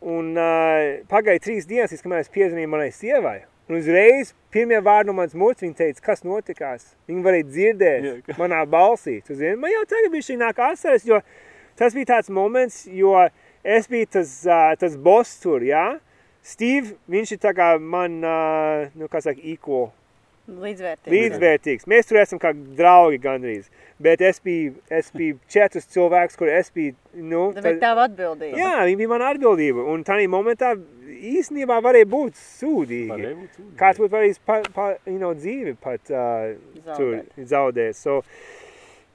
[0.03, 3.45] Un uh, pagāja trīs dienas, kamēr es piezvanīju manai sievai.
[3.71, 6.89] Un uzreiz pirmie vārdi no manas mutes viņa teica, kas notikās.
[7.09, 9.21] Viņa varēja dzirdēt Jā, ka- manā balsī.
[9.25, 11.21] Tu zini, man jau tagad bija šī nāk asaras, jo
[11.79, 13.15] tas bija tāds moments, jo
[13.63, 15.85] es biju tas, uh, tas boss tur, jā.
[16.43, 18.21] Steve, viņš ir tā kā man,
[18.99, 19.93] nu, kā saka, equal,
[20.51, 21.13] Līdzvērtīgi.
[21.15, 21.85] līdzvērtīgs.
[21.87, 23.69] Mēs tur esam kā draugi gandrīz.
[24.03, 28.59] Bet es biju, es biju četrus cilvēkus, kur es biju, nu, Tā bija tava atbildība.
[28.59, 29.85] jā, viņi bija mana atbildība.
[29.93, 30.73] Un tādā momentā
[31.07, 33.07] īstenībā varēja būt sūdīgi.
[33.13, 33.77] Varēja būt sūdīgi.
[33.79, 36.59] Kāds būtu varējis pa, pa, you know, dzīvi pat uh,
[36.97, 37.47] tur Zaudēt.
[37.55, 37.95] zaudēt.
[38.03, 38.19] So,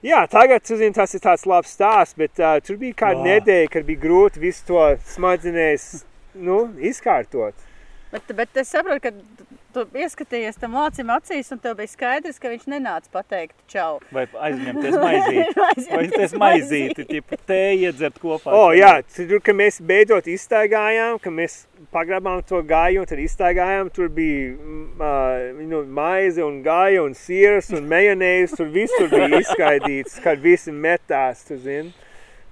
[0.07, 3.33] jā, tagad tu zini, tas ir tāds labs stāsts, bet uh, tur bija kāda Vā.
[3.35, 6.05] nedēļa, kad bija grūti visu to smadzenēs
[6.39, 7.67] nu, izkārtot.
[8.11, 12.49] Bet, bet es saprotu, ka tu ieskatījies tam lācim acīs, un tev bija skaidrs, ka
[12.53, 13.97] viņš nenāca pateikt čau.
[14.15, 15.47] Vai aizņemties maizīti.
[15.59, 18.53] Vai Aizņemties maizīti, tipu te iedzert kopā.
[18.55, 21.59] O, jā, tur, kad mēs beidzot izstaigājām, kad mēs
[21.93, 27.73] pagrabām to gāju un tad izstaigājām, tur bija uh, nu, maize un gāja un siers
[27.75, 31.91] un mejonēs, tur visur bija izskaidīts, kad visi metās, tu zini.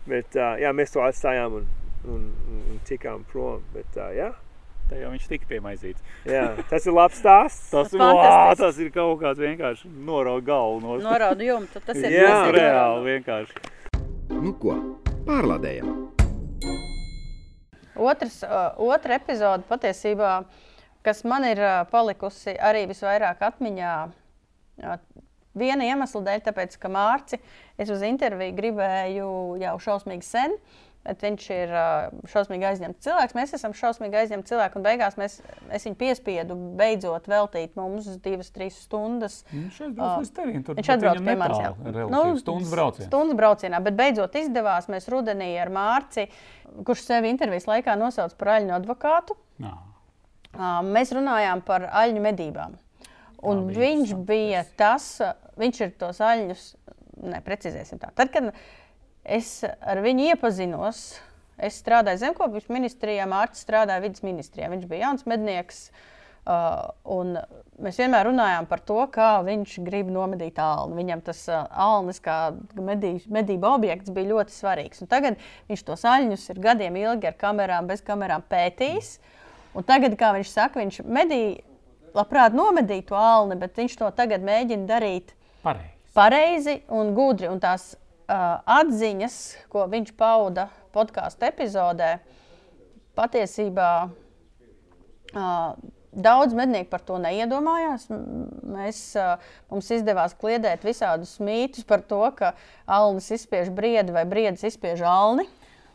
[0.06, 1.66] Bet, uh, jā, mēs to atstājām un,
[2.12, 4.32] un, un, tikām prom, bet, uh, jā.
[4.86, 6.04] Tā jau viņš tika pie maizītes.
[6.30, 7.72] Jā, tas ir labs stāsts.
[7.72, 11.82] Tas, Tas vā, tas ir kaut kāds vienkārši norauga galvu no Norādu jumtu.
[11.82, 12.36] Tas ir Jā.
[12.54, 13.64] Reāli vienkārši.
[14.30, 14.76] Nu ko,
[15.26, 15.90] pārlādējam!
[17.96, 20.38] Otrs, uh, otra epizode patiesībā,
[21.06, 23.94] kas man ir uh, palikusi arī visvairāk atmiņā,
[24.84, 24.98] uh,
[25.58, 27.40] viena iemesla dēļ, tāpēc, ka Mārci
[27.80, 29.30] es uz interviju gribēju
[29.64, 30.58] jau šausmīgi sen.
[31.06, 33.36] Bet viņš ir uh, šausmīgi aizņemts cilvēks.
[33.38, 34.80] Mēs esam šausmīgi aizņemti cilvēki.
[34.80, 35.36] Un beigās mēs,
[35.70, 39.36] es viņu piespiedu beidzot veltīt mums divas, trīs stundas.
[39.52, 40.64] Viņš aizbrauc līdz tevim.
[40.66, 41.60] Tur Viņš atbrauc pie manis.
[41.86, 43.10] relatīvi, stundas brauciens.
[43.12, 44.90] Stundas braucienā, bet beidzot izdevās.
[44.90, 46.26] Mēs rudenī ar Mārci,
[46.88, 49.76] kurš sevi intervijas laikā nosauca par aļņu advokātu, Jā.
[50.58, 52.80] ā, mēs runājām par aļņu medībām.
[53.46, 55.12] Un bija viņš bija tas,
[55.62, 56.66] viņš ir tos aļņus,
[57.36, 58.10] neprecizēsim tā.
[58.18, 58.50] Tad, kad
[59.26, 61.06] es ar viņu iepazinos,
[61.58, 64.70] es strādāju zemkopības ministrijā, Mārcis strādāja vidas ministrijā.
[64.72, 65.88] Viņš bija jauns mednieks.
[66.46, 67.42] Uh,
[67.82, 70.94] mēs vienmēr runājām par to, kā viņš grib nomedīt alnu.
[71.00, 75.02] Viņam tas uh, alnis, kā medī, medību objekts, bija ļoti svarīgs.
[75.02, 79.16] Un tagad viņš tos aļņus ir gadiem ilgi ar kamerām, bez kamerām pētījis.
[79.76, 81.66] Un tagad, kā viņš saka, viņš medīja,
[82.16, 85.34] labprāt nomedīja to alni, bet viņš to tagad mēģina darīt
[85.66, 85.96] Pareizi.
[86.14, 87.50] pareizi un gudri.
[87.50, 87.96] Un tās
[88.28, 89.36] atziņas,
[89.70, 92.16] ko viņš pauda podkāstu epizodē,
[93.16, 95.76] patiesībā uh,
[96.16, 98.08] daudz mednieku par to neiedomājās.
[98.10, 99.36] Mēs, uh,
[99.72, 102.54] mums izdevās kliedēt visādus mītus par to, ka
[102.88, 105.48] alnis izspiež briedi vai briedis izspiež alni.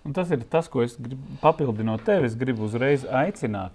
[0.05, 2.29] Un tas ir tas, ko es gribu papildinot tevi.
[2.31, 3.75] Es gribu uzreiz aicināt.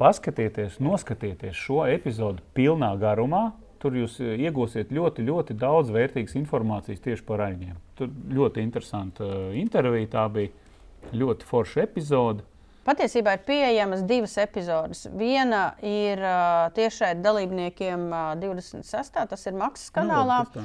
[0.00, 3.52] Paskatieties, noskatieties šo epizodu pilnā garumā.
[3.82, 7.76] Tur jūs eh, iegūsiet ļoti, ļoti daudz vērtīgas informācijas tieši par aņģiem.
[7.98, 10.10] Tur ļoti interesanta eh, intervija.
[10.14, 12.44] Tā bija ļoti forša epizode.
[12.86, 15.04] Patiesībā ir pieejamas divas epizodes.
[15.14, 19.20] Viena ir uh, tiešai dalībniekiem uh, 26.
[19.30, 20.40] tas ir maksas kanālā.
[20.42, 20.64] Nu, tas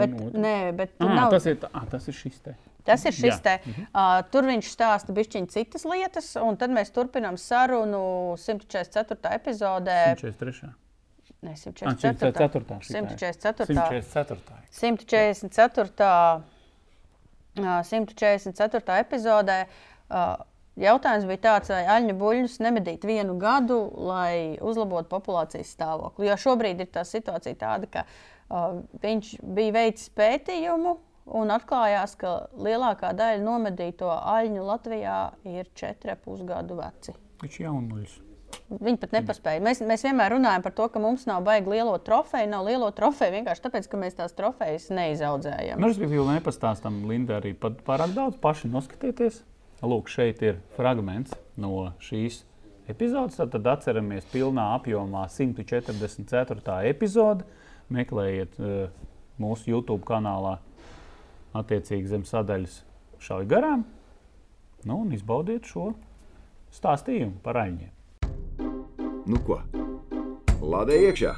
[0.00, 2.54] Bet, nē, bet Ah, nav, tas, ir, tā- ah, tas ir šis te.
[2.88, 3.38] Tas ir šis Jā.
[3.44, 3.54] te.
[3.92, 8.00] Uh, tur viņš stāsta bišķiņ citas lietas, un tad mēs turpinām sarunu
[8.40, 9.34] 144.
[9.36, 9.98] epizodē.
[10.16, 10.72] 143.
[11.40, 12.80] Ne, Ah, 144.
[12.84, 13.66] 144.
[13.66, 14.04] šitā ir.
[14.04, 14.60] 144.
[14.76, 15.40] 144.
[15.48, 16.44] 144.
[17.60, 19.00] ā, 144.
[19.00, 19.58] epizodē.
[20.10, 20.24] ā,
[20.80, 23.76] Jautājums bija tāds, vai aļņu buļļus nemedīt vienu gadu,
[24.06, 26.28] lai uzlabotu populācijas stāvokli.
[26.30, 30.94] Jo šobrīd ir tā situācija tāda, ka uh, viņš bija veicis pētījumu
[31.40, 35.18] un atklājās, ka lielākā daļa nomedīto aļņu Latvijā
[35.50, 37.16] ir 4,5 gadu veci.
[37.42, 38.16] Viņš ir jaunuļs.
[38.70, 39.62] Viņi pat nepaspēja.
[39.66, 42.46] Mēs, mēs vienmēr runājam par to, ka mums nav baigi lielo trofeju.
[42.52, 45.82] Nav lielo trofeju vienkārši tāpēc, ka mēs tās trofejas neizaudzējam.
[45.82, 48.38] Nu, respektīvi, nepastāstām Linda arī pārāk daudz.
[48.38, 49.42] Paši noskatieties.
[49.82, 52.44] Lūk, šeit ir fragments no šīs
[52.92, 53.40] epizodes.
[53.40, 56.80] Tad atceramies pilnā apjomā 144.
[56.92, 57.48] epizode.
[57.90, 59.06] Meklējiet uh,
[59.42, 60.60] mūsu YouTube kanālā
[61.58, 62.84] attiecīgi zem sadaļas
[63.18, 63.88] šauj garām.
[64.86, 65.90] Nu, un izbaudiet šo
[66.76, 67.96] stāstījumu par aņģiem.
[69.30, 69.60] Nu ko?
[70.60, 71.36] Lādē iekšā!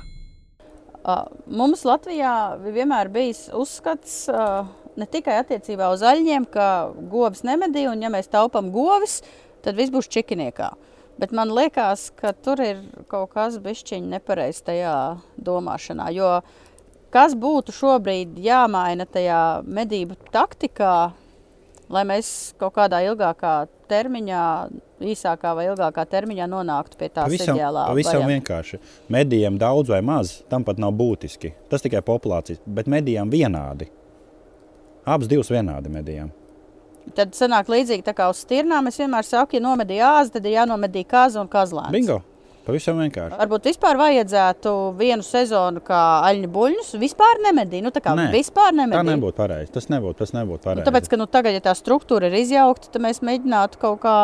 [1.50, 4.28] Mums Latvijā vienmēr bijis uzskats
[4.96, 6.66] ne tikai attiecībā uz aļņiem, ka
[7.10, 9.20] govs nemedī, un ja mēs taupām govis,
[9.64, 10.70] tad viss būs čikiniekā.
[11.20, 14.94] Bet man liekas, ka tur ir kaut kas bišķiņ nepareizs tajā
[15.36, 16.30] domāšanā, jo
[17.12, 21.12] kas būtu šobrīd jāmaina tajā medību taktikā,
[21.92, 24.46] lai mēs kaut kādā ilgākā termiņā,
[25.12, 28.80] īsākā vai ilgākā termiņā nonāktu pie tās Pavisam, ideālā pavisam vienkārši.
[29.12, 31.52] Medijiem daudz vai maz, tam pat nav būtiski.
[31.70, 33.90] Tas tikai populācijas, bet medijām vienādi.
[35.04, 36.30] Abas divas vienādi medijām.
[37.16, 38.86] Tad sanāk līdzīgi tā kā uz stirnām.
[38.86, 41.94] Es vienmēr saku, ja nomedīja āzi, tad ir jānomedī kaza un kazlēns.
[41.94, 42.22] Bingo!
[42.62, 43.34] Pavisam vienkārši.
[43.40, 47.82] Varbūt vispār vajadzētu vienu sezonu, kā aļņu buļļus, vispār nemedīt.
[47.82, 49.08] Nu, tā kā Nē, vispār Tā nemedīt.
[49.08, 49.72] nebūtu pareizi.
[49.74, 50.86] Tas nebūtu, tas nebūtu Nu, pareizi.
[50.86, 54.14] tāpēc, ka nu, tagad, ja tā struktūra ir izjaukta, tad mēs mēģinātu kaut kā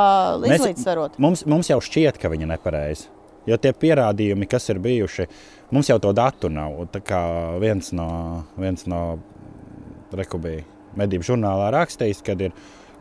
[0.55, 1.19] izlīdzsvarot.
[1.19, 3.09] Mums, mums jau šķiet, ka viņi ir nepareizi.
[3.49, 5.27] Jo tie pierādījumi, kas ir bijuši,
[5.75, 6.79] mums jau to datu nav.
[6.95, 7.23] Tā kā
[7.59, 9.19] viens no, viens no
[10.15, 10.61] rekubī
[10.99, 12.55] medību žurnālā rakstījis, kad ir,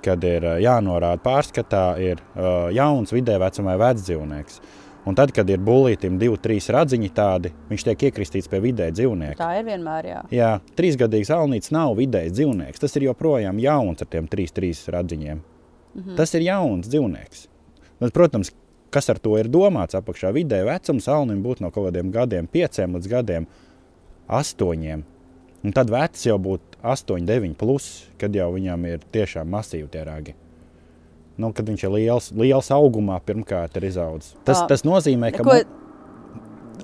[0.06, 4.60] kad ir jānorāda pārskatā, ir uh, jauns vidē vecumā vecs dzīvnieks.
[5.08, 9.38] Un tad, kad ir bulītam divi, trīs radziņi tādi, viņš tiek iekristīts pie vidē dzīvnieka.
[9.40, 10.10] Tā ir vienmēr.
[10.10, 10.22] Jā.
[10.36, 12.82] Jā, trīsgadīgs alnīts nav vidējs dzīvnieks.
[12.84, 15.40] Tas ir joprojām jauns ar tiem trīs, trīs radziņiem.
[15.40, 16.16] Mm -hmm.
[16.20, 17.48] Tas ir jauns dzīvnieks.
[18.02, 18.52] Bet, protams,
[18.92, 22.96] kas ar to ir domāts apakšā vidē, vecums alnim būtu no kaut kādiem gadiem, pieciem
[22.96, 23.48] līdz gadiem,
[24.28, 25.04] astoņiem.
[25.64, 30.04] Un tad vecs jau būtu 8, 9, plus, kad jau viņam ir tiešām masīvi tie
[30.04, 30.36] ragi.
[31.38, 34.34] Nu, kad viņš ir liels, liels augumā, pirmkārt ir izaudzis.
[34.48, 35.84] Tas, tas nozīmē, ka Ko- mu-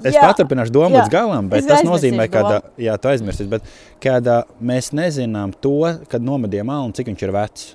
[0.03, 1.03] Es paturpināšu domu jā.
[1.03, 2.41] līdz galam, bet Es tas nozīmē, ka
[2.81, 3.61] jā, tu aizmirsīsi, bet
[4.03, 4.25] kad
[4.61, 5.77] mēs nezinām to,
[6.11, 7.67] kad nomedījām alnu, cik viņš ir vecs.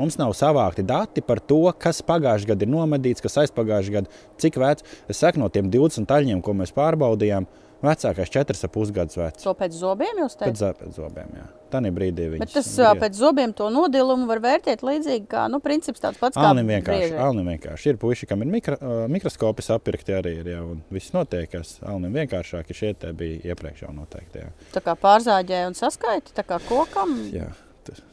[0.00, 4.08] Mums nav savākti dati par to, kas pagājušajā gadā ir nomedīts, kas aizpagājušajā gadā,
[4.40, 4.82] cik vecs.
[5.10, 7.44] Es saku, no tiem 20 taļiem, ko mēs pārbaudījām,
[7.82, 9.42] vecākais 4,5 gadus vecs.
[9.44, 10.60] To pēc zobiem jūs Pēc, teicat.
[10.60, 11.46] zā- pēc zobiem, jā.
[11.70, 12.24] Tā ir brīdī.
[12.32, 13.00] Bet viņas tas griež.
[13.00, 16.36] pēc zobiem to nodilumu var vērtēt līdzīgi, kā nu, princips tāds pats.
[16.36, 17.18] kā Alnim vienkārši, briežai.
[17.22, 17.86] alnim vienkārši.
[17.86, 21.78] Ir puiši, kam ir mikro, uh, mikroskopi sapirkti arī, ir, jā, un viss notiek, kas
[21.86, 24.50] alnim vienkāršāk, šie te bija iepriekš jau noteikti, jā.
[24.74, 27.16] Tā kā pārzāģē un saskaiti, tā kā kokam.
[27.32, 27.48] jā.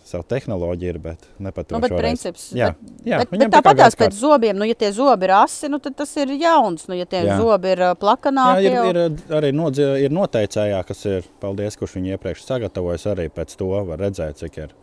[0.07, 2.03] Savu tehnoloģiju ir, bet ne pat to Nu, bet šoreiz.
[2.03, 5.33] princips, Jā, bet, jā, bet, bet tāpat tās pēc zobiem, nu, ja tie zobi ir
[5.35, 6.87] asi, nu, tad tas ir jauns.
[6.87, 7.37] Nu, ja tie Jā.
[7.41, 7.91] zobi ir ā,
[8.63, 13.07] Jā, ir, ir arī nodzi, ir noteicējā, kas ir, paldies, kurš viņu iepriekš sagatavojas.
[13.11, 14.75] Arī pēc to var redzēt, cik ir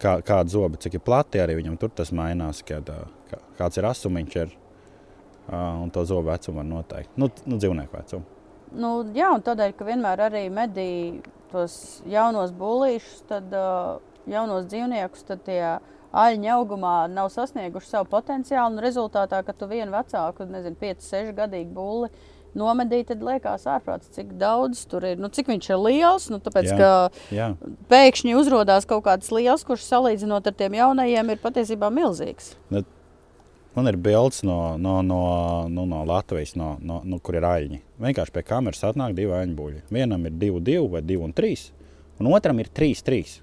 [0.00, 1.42] kā, kāda zoba, cik ir plati.
[1.42, 2.88] Arī viņam tur tas mainās, kad
[3.30, 4.38] kā, kāds ir asumiņš.
[4.46, 4.56] Ir,
[5.52, 7.12] un to zobu vecumu var noteikt.
[7.16, 8.24] Nu, nu, dzīvnieku vecumu.
[8.76, 10.90] Nu, jā, un tādēļ, ka vienmēr arī medī
[11.52, 15.60] tos jaunos būlīšus, tad uh, jaunos dzīvniekus, tad tie
[16.16, 18.76] aļņi augumā nav sasnieguši savu potenciālu.
[18.76, 22.10] Un rezultātā, kad tu vienu vecāku, nezinu, 5, 6 gadīgu būli
[22.56, 25.20] nomedīji, tad liekas ārprāts, cik daudz tur ir.
[25.20, 26.76] Nu, cik viņš ir liels, nu, tāpēc, Jā.
[26.80, 27.48] ka Jā.
[27.92, 32.54] pēkšņi uzrādās kaut kāds liels, kurš salīdzinot ar tiem jaunajiem, ir patiesībā milzīgs.
[33.76, 35.22] Man ir bildes no, no, no,
[35.68, 37.82] nu, no Latvijas, no, no, no, kur ir aļņi.
[38.00, 39.82] Vienkārši pie kameras atnāk divi aļņu buļļi.
[39.92, 41.66] Vienam ir 2, 2 vai 2 un 3,
[42.22, 43.34] un otram ir 3, 3.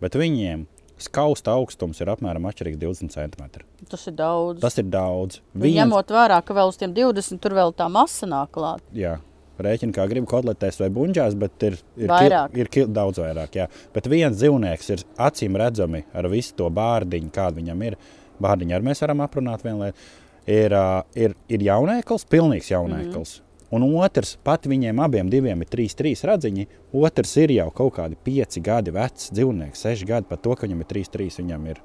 [0.00, 0.66] Bet viņiem
[1.00, 3.64] skausta augstums ir apmēram atšķirīgs 20 cm.
[3.88, 4.60] Tas ir daudz.
[4.62, 5.40] Tas ir daudz.
[5.54, 5.78] Viens...
[5.80, 8.84] Ņemot vērā, ka vēl uz tiem 20 tur vēl tā masa nāk klāt.
[8.96, 9.16] jā,
[9.64, 12.54] rēķina, kā grib kotletēs vai buļģās, bet ir, ir, Vairāk.
[12.54, 13.60] Kil, ir kil, daudz vairāk.
[13.60, 13.68] Jā.
[13.94, 18.00] Bet viens dzīvnieks ir acīm redzami ar visu to bārdiņu, kāda viņam ir.
[18.40, 20.10] Bārdiņu arī mēs varam aprunāt vienu lietu.
[20.50, 20.74] Ir,
[21.20, 23.36] ir, ir jaunēklis, pilnīgs jaunēklis.
[23.36, 23.49] Mm -hmm.
[23.70, 26.66] Un otrs, pat viņiem abiem diviem ir trīs, trīs radziņi.
[26.98, 30.82] Otrs ir jau kaut kādi pieci gadi vecs dzīvnieks, seši gadi par to, ka viņam
[30.82, 31.38] ir trīs, trīs.
[31.38, 31.78] Viņam ir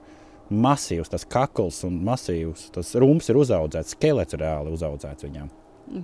[0.50, 5.54] masīvs tas kakls un masīvs tas rums ir uzaudzēts, skelets reāli uzaudzēts viņam.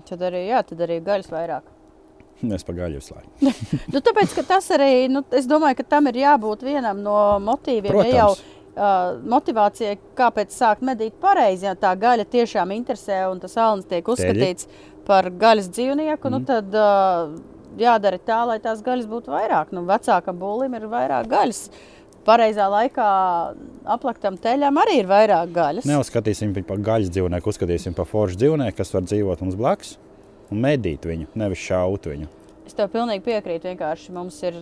[0.05, 1.75] Tad arī, jā, tad arī gaļas vairāk.
[2.45, 3.75] Mēs pagājuši slēdz.
[3.93, 7.89] Nu, tāpēc, ka tas arī, nu, es domāju, ka tam ir jābūt vienam no motīviem.
[7.89, 8.13] Protams.
[8.13, 8.59] Ja jau
[9.27, 14.67] motivācijai, kāpēc sākt medīt pareizi, ja tā gaļa tiešām interesē un tas alnis tiek uzskatīts
[15.11, 16.33] par gaļas dzīvnieku, mm.
[16.33, 17.33] nu, tad uh,
[17.79, 19.73] jādara tā, lai tās gaļas būtu vairāk.
[19.75, 21.65] Nu, vecākam būlim ir vairāk gaļas.
[22.25, 23.07] pareizā laikā
[23.89, 25.89] aplaktam teļam arī ir vairāk gaļas.
[25.89, 29.95] Neuzskatīsim viņu par gaļas dzīvnieku, uzskatīsim par foršu dzīvnieku, kas var dzīvot mums blakus
[30.51, 32.29] un medīt viņu, nevis šaut viņu.
[32.67, 33.71] Es tev pilnīgi piekrītu.
[33.71, 34.61] Vienkārši mums ir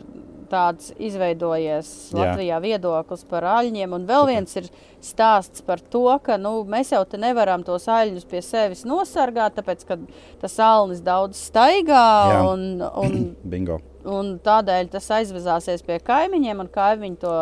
[0.49, 2.17] tāds izveidojies Jā.
[2.19, 3.93] Latvijā viedoklis par aļņiem.
[3.95, 4.69] Un vēl viens ir
[5.03, 9.85] stāsts par to, ka nu, mēs jau te nevaram tos aļņus pie sevis nosargāt, tāpēc
[9.88, 9.99] ka
[10.41, 12.05] tas alnis daudz staigā.
[12.33, 12.43] Jā.
[12.51, 13.17] Un, un,
[13.53, 13.79] Bingo.
[14.09, 17.35] un tādēļ tas aizvezāsies pie kaimiņiem, un kaimiņi to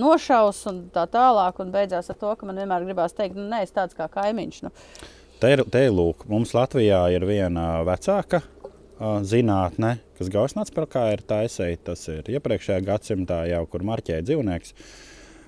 [0.00, 1.58] nošaus un tā tālāk.
[1.62, 4.62] Un beidzās ar to, ka man vienmēr gribās teikt, nu, nē, es tāds kā kaimiņš.
[4.66, 4.74] Nu.
[5.40, 8.42] Te ir, te ir lūk, mums Latvijā ir viena vecāka
[9.00, 11.92] zinātne, kas Gausnāts par kā ir taisīta.
[11.92, 14.74] Tas ir iepriekšējā gadsimtā jau, kur marķēja dzīvnieks.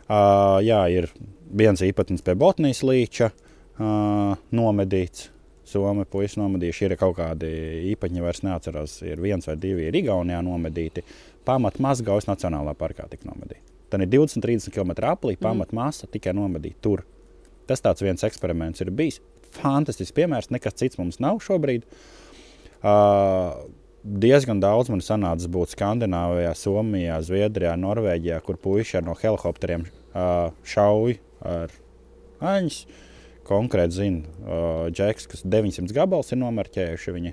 [0.08, 0.20] Ā,
[0.64, 1.10] Jā, ir
[1.52, 5.28] viens īpatnis pie Botnijas līča ā, nomedīts.
[5.72, 7.48] Somi puiši nomedījuši, ir kaut kādi
[7.92, 11.04] īpaņi, vairs neatceros, ir viens vai divi ir Igaunijā nomedīti.
[11.48, 13.62] Pamat Mazgavas Nacionālā parkā tika nomedīti.
[13.92, 17.04] Tad ir 20-30 km aplī, pamat masa tikai nomedīta tur.
[17.68, 19.20] Tas tāds viens eksperiments ir bijis.
[19.54, 21.84] Fantastisks piemērs, nekas cits mums nav šobrīd.
[21.84, 22.21] Uh,
[24.02, 30.50] diezgan daudz man sanāca būt Skandināvijā, Somijā, Zviedrijā, Norvēģijā, kur puiši ar no helikopteriem uh,
[30.66, 31.74] šauj ar
[32.42, 32.84] aņus.
[33.46, 37.32] Konkrēti zina, uh, Džeks, kas 900 gabals ir nomarķējuši viņi.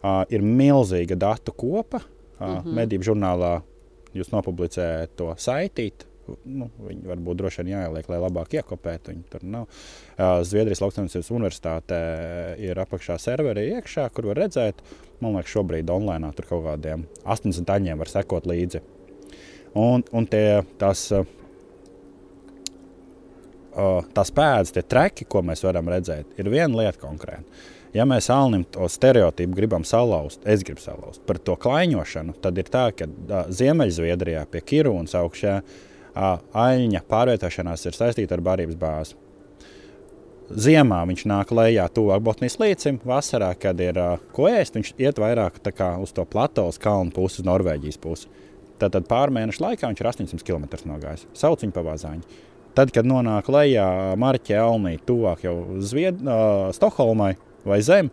[0.00, 2.02] Uh, ir milzīga datu kopa.
[2.40, 2.76] Uh, mm -hmm.
[2.78, 3.54] Medību žurnālā
[4.14, 6.06] jūs nopublicējat to saitīt.
[6.44, 9.14] Nu, viņi varbūt droši vien jāieliek, lai labāk iekopētu.
[9.14, 9.80] Viņi tur nav.
[10.46, 12.00] Zviedrijas Lauksaimniecības universitātē
[12.62, 14.84] ir apakšā serveri iekšā, kur var redzēt.
[15.20, 18.82] Man liekas, šobrīd online tur kaut kādiem 80 aņiem var sekot līdzi.
[19.80, 21.04] Un, un tie, tas,
[24.16, 27.44] tās pēdas, tie treki, ko mēs varam redzēt, ir viena lieta konkrēta.
[27.94, 32.68] Ja mēs Alnim to stereotipu gribam salauzt, es gribu salauzt par to klaiņošanu, tad ir
[32.70, 33.08] tā, ka
[33.50, 35.78] Ziemeļzviedrijā pie Kirūnas augšā uh,
[36.14, 39.18] aļņa pārvietošanās ir saistīta ar barības bāzi.
[40.50, 42.98] Ziemā viņš nāk lejā, tuvāk Botnijas līcim.
[43.06, 44.00] Vasarā, kad ir
[44.34, 48.30] ko ēst, viņš iet vairāk kā uz to plateau, kalnu pusi, uz Norvēģijas pusi.
[48.80, 51.28] Tad, tad pārmēnešu laikā viņš ir 800 km nogājis.
[51.38, 52.40] Sauc viņu pa vazāņu.
[52.74, 53.86] Tad, kad nonāk lejā
[54.18, 57.34] Marķē Alnī, tuvāk jau Zvied, uh, Stokholmai
[57.66, 58.10] vai zem,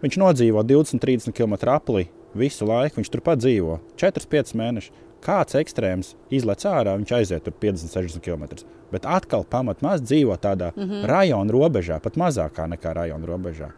[0.00, 2.06] viņš nodzīvo 20-30 km aplī
[2.36, 3.00] visu laiku.
[3.00, 5.06] Viņš turpat dzīvo 4-5 mēnešus.
[5.20, 8.64] Kāds ekstrēms izlaiž ārā, viņš aiziet tur 50-60 km.
[8.90, 11.06] Bet atkal pamat maz dzīvo tādā mm -hmm.
[11.06, 13.70] rajona robežā, pat mazākā nekā rajona robežā.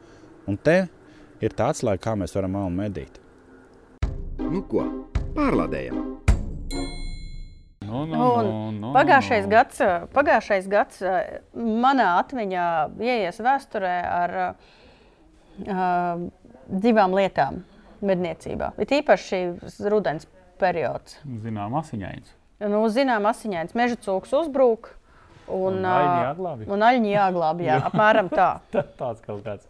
[0.47, 0.89] Un te
[1.41, 3.19] ir tāds laiks, kā mēs varam almu medīt.
[4.39, 4.85] Nu ko,
[5.35, 5.97] pārlādējam!
[7.87, 9.51] Nu, nu, Un nu, nu, Pagājušais nu.
[9.51, 9.81] gads,
[10.15, 11.03] pagājušais gads
[11.55, 12.67] manā atmiņā
[13.01, 16.23] ieies vēsturē ar uh,
[16.69, 17.65] divām lietām
[18.01, 18.73] medniecībā.
[18.79, 19.43] Ir īpaši
[19.93, 20.27] rudens
[20.63, 21.19] periods.
[21.45, 22.31] Zinām, asiņains.
[22.63, 24.93] Nu, zinām, asiņains meža cūks uzbrūk.
[25.53, 26.67] Un, Un aļņi jāglābj?
[26.71, 28.49] Un aļņi jāglābj, jā, apmēram tā.
[28.75, 29.67] Tā- Tāds kaut kāds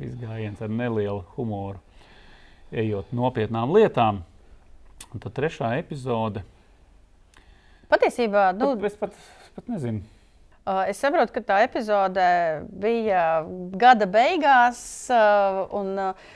[0.00, 1.78] izgājiens ar nelielu humoru,
[2.72, 4.22] ejot nopietnām lietām.
[5.14, 6.40] Un tad trešā epizode.
[7.92, 9.12] Patiesībā, nu, Nu, es pat,
[9.54, 10.00] pat nezinu.
[10.88, 12.24] Es saprotu, ka tā epizode
[12.80, 13.44] bija
[13.76, 14.80] gada beigās,
[15.76, 16.30] un uh,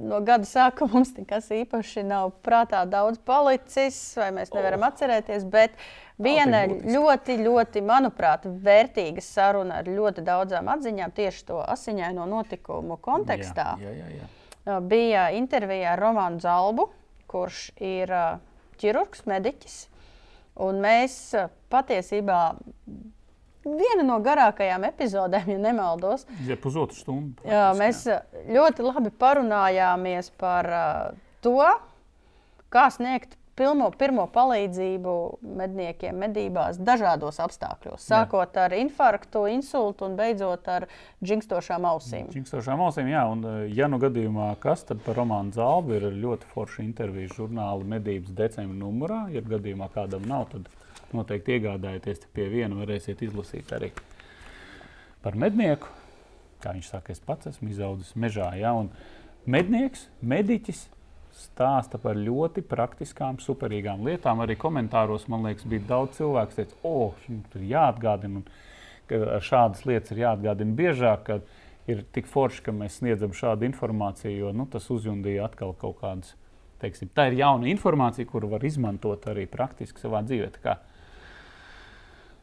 [0.00, 4.90] no gada sākuma mums nekas īpaši nav prātā daudz palicis, vai mēs nevaram oh.
[4.90, 5.46] atcerēties.
[5.50, 5.76] Bet
[6.20, 13.74] viena ļoti, ļoti, manuprāt, vērtīga saruna ar ļoti daudzām atziņām tieši to asiņaino notikumu kontekstā.
[13.82, 14.30] Jā, jā, jā.
[14.60, 16.90] Uh, bija intervija ar Romānu Zalbu,
[17.30, 18.42] kurš ir uh,
[18.80, 19.78] ķirurgs, mediķis.
[20.60, 22.40] Un mēs uh, patiesībā
[23.64, 27.42] viena no garākajām epizodēm, ja nemaldos, Ja pusotru stundu.
[27.44, 31.58] jā, praktiski, mēs uh, ļoti labi parunājāmies par uh, to,
[32.70, 35.14] kā sniegt pilmo, pirmo palīdzību
[35.58, 38.06] medniekiem medībās dažādos apstākļos.
[38.08, 40.86] Sākot ar infarktu, insultu un beidzot ar
[41.20, 42.30] džingstošām ausīm.
[42.32, 46.48] Čingstošām ausīm, jā, un eh, ja nu gadījumā kas tad par Romānu Zalbu ir ļoti
[46.54, 50.70] forša intervija žurnāla medības decembra numurā, ja gadījumā kādam nav, tad
[51.16, 53.90] noteikti iegādājieties pie viena, varēsiet izlasīt arī
[55.24, 55.90] par mednieku.
[56.60, 58.90] Kā viņš saka, es pats esmu izaudzis mežā, jā, un
[59.48, 60.88] mednieks, mediķis
[61.36, 64.42] stāsta par ļoti praktiskām, superīgām lietām.
[64.44, 69.86] Arī komentāros, man liekas, bija daudz cilvēku, kas teica, o, šim tur jāatgādina, un šādas
[69.88, 71.32] lietas ir jāatgādina biežāk,
[71.90, 76.36] ir tik forši, ka mēs sniedzam šādu informāciju, jo nu, tas uzjundīja atkal kaut kādas.
[76.80, 80.76] Teiksim, tā ir jauna informācija, kuru var izmantot arī praktiski savā dzīvē.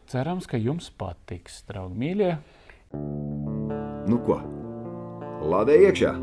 [0.07, 2.31] Cerams, ka jums patiks, draugi mīļie.
[4.07, 4.37] Nu ko,
[5.51, 6.13] lādē iekšā!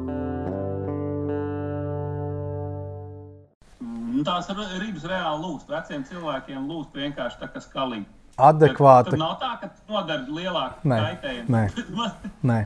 [4.15, 5.69] Nu, tās ri- ribas reāli lūst.
[5.69, 8.07] Veciem cilvēkiem lūst vienkārši tā kā skalīgi.
[8.41, 9.13] Adekvāti.
[9.15, 11.49] Tur nav tā, ka nodara lielāku Nē, kaitējumu.
[11.55, 11.65] nē.
[12.51, 12.61] Nē.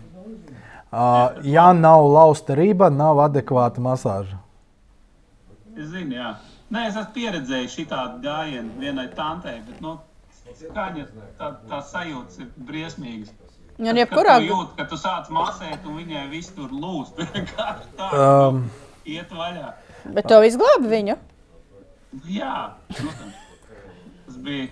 [0.88, 4.38] Uh, ja nav lausta riba, nav adekvāta masāža.
[5.76, 6.30] Es zinu, jā.
[6.72, 9.98] Nē, es esmu pieredzējis šādu gājienu vienai tantei, bet nu,
[10.60, 11.06] skaņa,
[11.38, 13.34] tā, tā sajūta ir briesmīga.
[13.78, 17.20] Un jebkurā Kad tu jūti, ka tu sāc masēt, un viņai viss tur lūst.
[17.98, 18.64] Tā, Um,
[19.06, 19.70] iet vaļā.
[20.14, 21.14] Bet to izglābi viņu.
[22.26, 22.56] Jā,
[22.90, 23.38] protams.
[24.26, 24.68] Tas bija.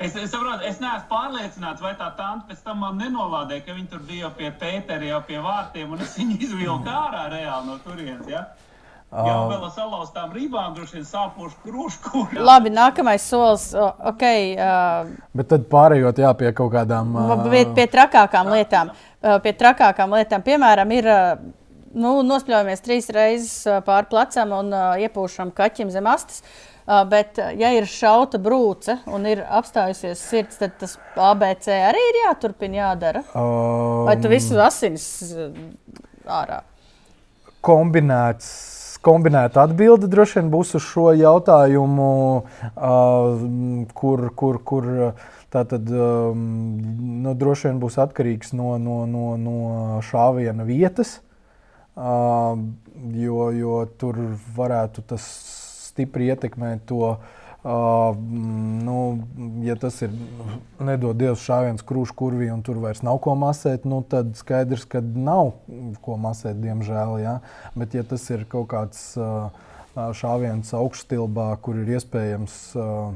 [0.00, 3.90] Es, es saprotu, es neesmu pārliecināts, vai tā tante pēc tam man nenolādēja, ka viņi
[3.92, 7.76] tur bija jau pie Pētera, jau pie vārtiem, un es viņu izvilku ārā reāli no
[7.84, 8.30] turienes.
[8.30, 8.46] Ja?
[9.10, 12.20] Jā, vēl ar salauztām rībām, droši vien sāpošu krūšku.
[12.50, 13.64] Labi, nākamais solis.
[14.12, 17.10] Okay, uh, bet tad pārējot jā, pie kaut kādām.
[17.18, 18.92] Ā, Pie, pie trakākām lietām.
[19.18, 21.42] Uh, Pie trakākām lietām, piemēram, ir uh,
[21.90, 26.44] nu, nospļaujamies trīs reizes uh, pāri plecam un uh, iepūšam kaķim zem astes.
[26.86, 32.00] Uh, Bet, uh, ja ir šauta brūce un ir apstājusies sirds, tad tas ABC arī
[32.14, 33.26] ir jāturpina jādara.
[33.34, 35.50] um, Vai tu visu asinis uh,
[36.30, 36.62] ārā?
[37.60, 38.79] kombinēts.
[39.00, 42.08] Kombinēta atbilde droši vien būs uz šo jautājumu,
[43.96, 44.88] kur, kur, kur
[45.48, 49.56] tā tad nu, droši vien būs atkarīgs no, no, no, no
[50.04, 51.16] šāviena vietas,
[51.96, 54.20] jo, jo tur
[54.58, 55.24] varētu tas
[55.88, 57.16] stipri ietekmēt to.
[57.60, 58.16] Uh,
[58.84, 58.96] nu,
[59.60, 60.14] ja tas ir
[60.80, 65.02] nedod Dievs šāviens krūšs kurvī un tur vairs nav ko masēt, nu, tad skaidrs, ka
[65.04, 65.52] nav
[66.00, 67.18] ko masēt, diemžēl.
[67.20, 67.34] Ja?
[67.76, 69.50] Bet, ja tas ir kaut kāds uh,
[70.16, 73.12] šāviens augšstilbā, kur ir iespējams uh,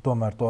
[0.00, 0.48] tomēr to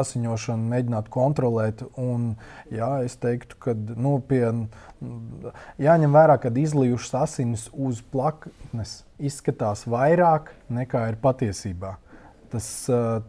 [0.00, 1.84] asiņošanu mēģināt kontrolēt.
[2.00, 2.34] Un,
[2.72, 4.46] jā, es teiktu, ka nu, pie,
[5.82, 11.98] jāņem vērā, ka izlijušas asinis uz plaknes izskatās vairāk nekā ir patiesībā.
[12.50, 12.66] Tas,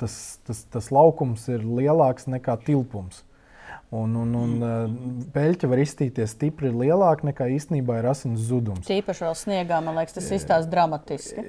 [0.02, 0.16] tas,
[0.48, 3.22] tas, tas laukums ir lielāks nekā tilpums.
[3.92, 8.86] Un, un, un peļķe var izstīties stipri lielāka nekā īstenībā ir asins zudums.
[8.88, 11.44] Tīpaši vēl sniegā, man liekas, tas izstāsta dramatiski.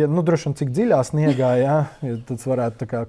[0.00, 3.04] Ja, nu, droši vien cik dziļā sniegā, jā, ja tas varētu tā kā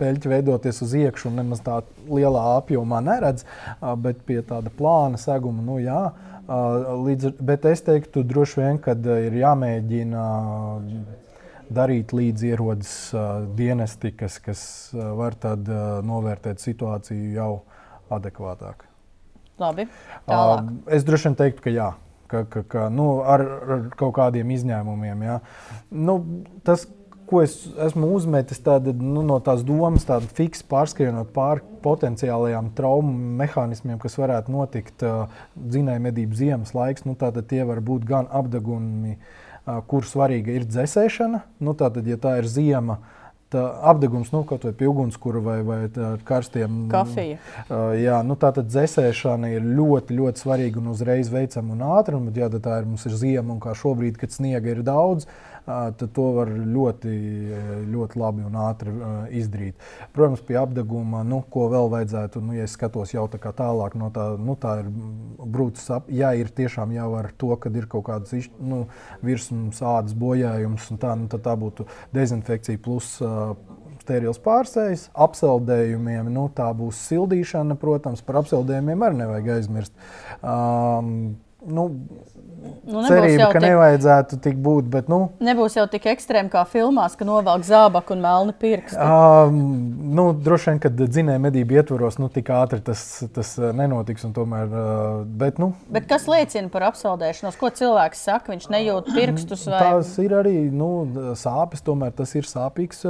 [0.00, 3.44] peļķi veidoties uz iekšā un nemaz tā lielā apjomā neredz,
[4.00, 6.06] bet pie tāda plāna seguma, nu jā.
[6.48, 10.24] Līdz, bet es teiktu, droši vien, ka ir jāmēģina
[11.74, 13.24] darīt līdz ierodas ā,
[13.58, 14.62] dienesti, kas, kas
[14.94, 17.52] ā, var tad ā, novērtēt situāciju jau
[18.14, 18.86] adekvātāk.
[19.58, 19.88] Labi,
[20.28, 20.60] tālāk.
[20.62, 21.88] Um, es droši vien teiktu, ka jā.
[22.28, 25.22] Ka, ka, ka, nu, ar, ar kaut kādiem izņēmumiem.
[25.24, 25.38] Jā.
[25.88, 26.18] Nu,
[26.64, 26.84] tas,
[27.28, 27.54] ko es
[27.88, 34.18] esmu uzmetis tāda, nu, no tās domas, tāda fiksa pārskrienot pāri potenciālajām traumu mehānismiem, kas
[34.20, 39.47] varētu notikt uh, dzinēja medību ziemas laiks, nu, tātad tie var būt gan apdegumi, uh,
[39.90, 41.44] kur svarīga ir dzēsēšana.
[41.64, 42.98] Nu, tātad, ja tā ir ziema,
[43.52, 45.78] tā apdegums, nu, kaut vai pie ugunskura vai, vai
[46.28, 47.38] karstiem Kafija.
[47.66, 52.20] Uh, jā, nu tā tad dzēsēšana ir ļoti, ļoti svarīga un uzreiz veicama un ātra.
[52.28, 55.28] Bet, ja tā ir, mums ir ziema un kā šobrīd, kad sniega ir daudz,
[55.68, 57.12] tad to var ļoti,
[57.92, 58.92] ļoti labi un ātri
[59.36, 59.76] izdarīt.
[60.16, 64.30] Protams, pie apgabala, nu, ko vēl vajadzētu, nu, ja skatos jau tā tālāk no tā,
[64.40, 64.88] nu, tā ir
[65.44, 65.90] brūcis.
[65.98, 68.86] ap- Ja ir tiešām jau ar to, ka ir kaut kāds iš- nu,
[69.22, 71.84] virsmas ādas bojājums, tā, nu, tad tā būtu
[72.16, 73.52] dezinfekcija plus uh,
[74.00, 76.30] sterils pārsējs, apsildījumiem.
[76.32, 79.92] Nu, tā būs sildīšana, protams, par apsildījumiem arī nevajag aizmirst.
[80.40, 81.36] Um,
[81.68, 81.90] nu,
[82.88, 87.14] Nu, cerība, ka tik- nevajadzētu tik būt, bet nu, Nebūs jau tik ekstrēmi kā filmās,
[87.18, 88.96] ka novelk zābaku un melni pirksti.
[88.98, 89.58] Um,
[90.16, 93.02] nu, droši vien, kad dzinēja medību ietvaros, nu, tik ātri tas,
[93.34, 94.24] tas nenotiks.
[94.34, 94.72] Tomēr,
[95.40, 97.56] bet, nu, Bet kas liecina par apsaldēšanos?
[97.60, 98.52] Ko cilvēks saka?
[98.52, 100.90] Viņš nejūt pirkstus vai tās ir arī nu,
[101.38, 101.84] sāpes.
[101.86, 103.04] Tomēr tas ir sāpīgs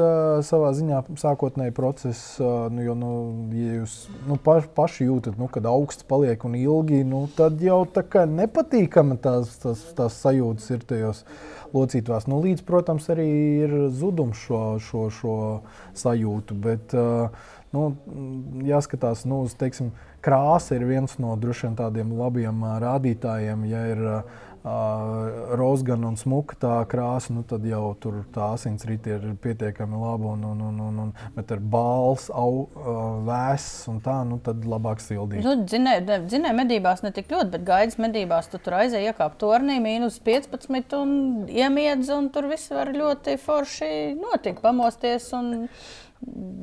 [0.47, 2.37] savā ziņā sākotnēji process.
[2.39, 3.13] Nu, jo, nu,
[3.55, 3.97] ja jūs
[4.29, 8.27] nu, paš, paši jūtat, nu, kad augsts paliek un ilgi, nu, tad jau tā kā
[8.49, 11.23] nepatīkami tās, tās, tās sajūtas ir tajos
[11.75, 12.27] locītavās.
[12.31, 13.29] Nu, līdz, protams, arī
[13.65, 15.37] ir zudums šo, šo, šo
[15.99, 16.57] sajūtu.
[16.65, 16.95] Bet,
[17.77, 17.85] nu,
[18.65, 19.93] jāskatās, nu, uz teiksim,
[20.25, 23.67] krāsa ir viens no droši vien tādiem labiem rādītājiem.
[23.69, 24.39] Ja ir uh,
[25.59, 30.33] rozgana un smuka tā krāsa, nu, tad jau tur tā asinsrite ir pietiekami laba.
[30.35, 32.67] Un, un, un, un, un, bet ar balss, au,
[33.27, 35.45] vēss un tā, nu, tad labāk sildīt.
[35.45, 40.21] Nu, Dzinēja medībās ne tik ļoti, bet gaidas medībās tu tur aizēji iekāpt tornī, mīnus
[40.25, 41.15] 15 un
[41.49, 45.69] iemiedz, un tur viss var ļoti forši notikt, pamosties un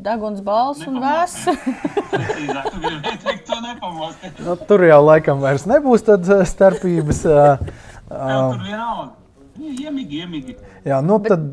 [0.05, 1.45] deguns balss un vēss.
[4.45, 7.21] Nu, tur jau laikam vairs nebūs tādas starpības.
[8.09, 9.11] Tur vienalga.
[9.55, 10.57] Iemīgi, iemīgi.
[10.83, 11.31] Jā, nu Bet...
[11.31, 11.45] tad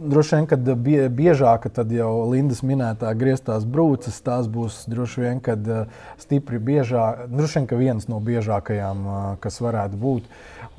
[0.00, 5.40] droši vien, kad bie, biežāk, tad jau Lindas minētā grieztās brūces, tās būs droši vien,
[5.44, 5.66] kad
[6.20, 9.04] stipri biežāk, droši vien, ka viens no biežākajām,
[9.42, 10.30] kas varētu būt.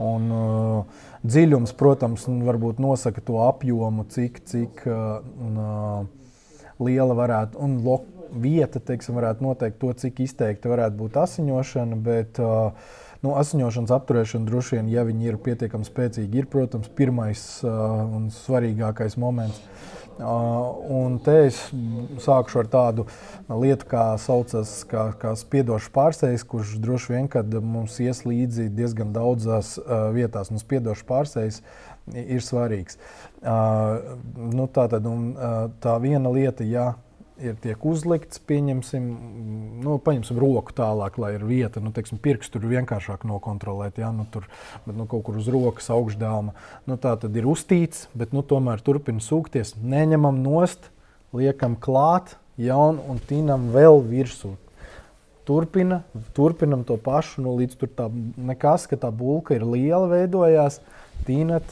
[0.01, 6.07] Un, uh, dziļums, protams, varbūt nosaka to apjomu, cik, cik uh,
[6.81, 8.01] liela varētu un lo,
[8.31, 12.01] vieta, teiksim, varētu noteikt to, cik izteikti varētu būt asiņošana.
[12.01, 17.41] Bet, uh, nu, asiņošanas apturēšana droši vien, ja viņi ir pietiekami spēcīgi, ir, protams, pirmais
[17.65, 17.71] uh,
[18.17, 19.61] un svarīgākais moments.
[20.21, 21.57] Uh, un te es
[22.21, 23.05] sākšu ar tādu
[23.49, 29.15] lietu, kā saucas, kā, kā spiedošs pārsējs, kurš droši vien, kad mums ies līdzi diezgan
[29.15, 31.61] daudzās uh, vietās, un spiedošs pārsējs
[32.11, 32.99] ir svarīgs.
[33.41, 34.17] Uh,
[34.51, 36.91] nu, tā, tad, un, uh, tā viena lieta, ja
[37.39, 39.05] ir tiek uzlikts, pieņemsim,
[39.83, 44.25] nu, paņemsim roku tālāk, lai ir vieta, nu, teiksim, pirkstu tur vienkāršāk nokontrolēt, ja, nu,
[44.31, 44.47] tur,
[44.85, 46.55] bet, nu, kaut kur uz rokas augšdāma.
[46.89, 50.91] Nu, tā tad ir uztīts, bet, nu, tomēr turpina sūkties, neņemam nost,
[51.35, 54.55] liekam klāt, jaunu un tīnam vēl virsū.
[55.47, 56.03] Turpina,
[56.37, 60.79] turpinam to pašu, nu, līdz tur tā nekas, ka tā bulka ir liela veidojās,
[61.25, 61.65] tīnat,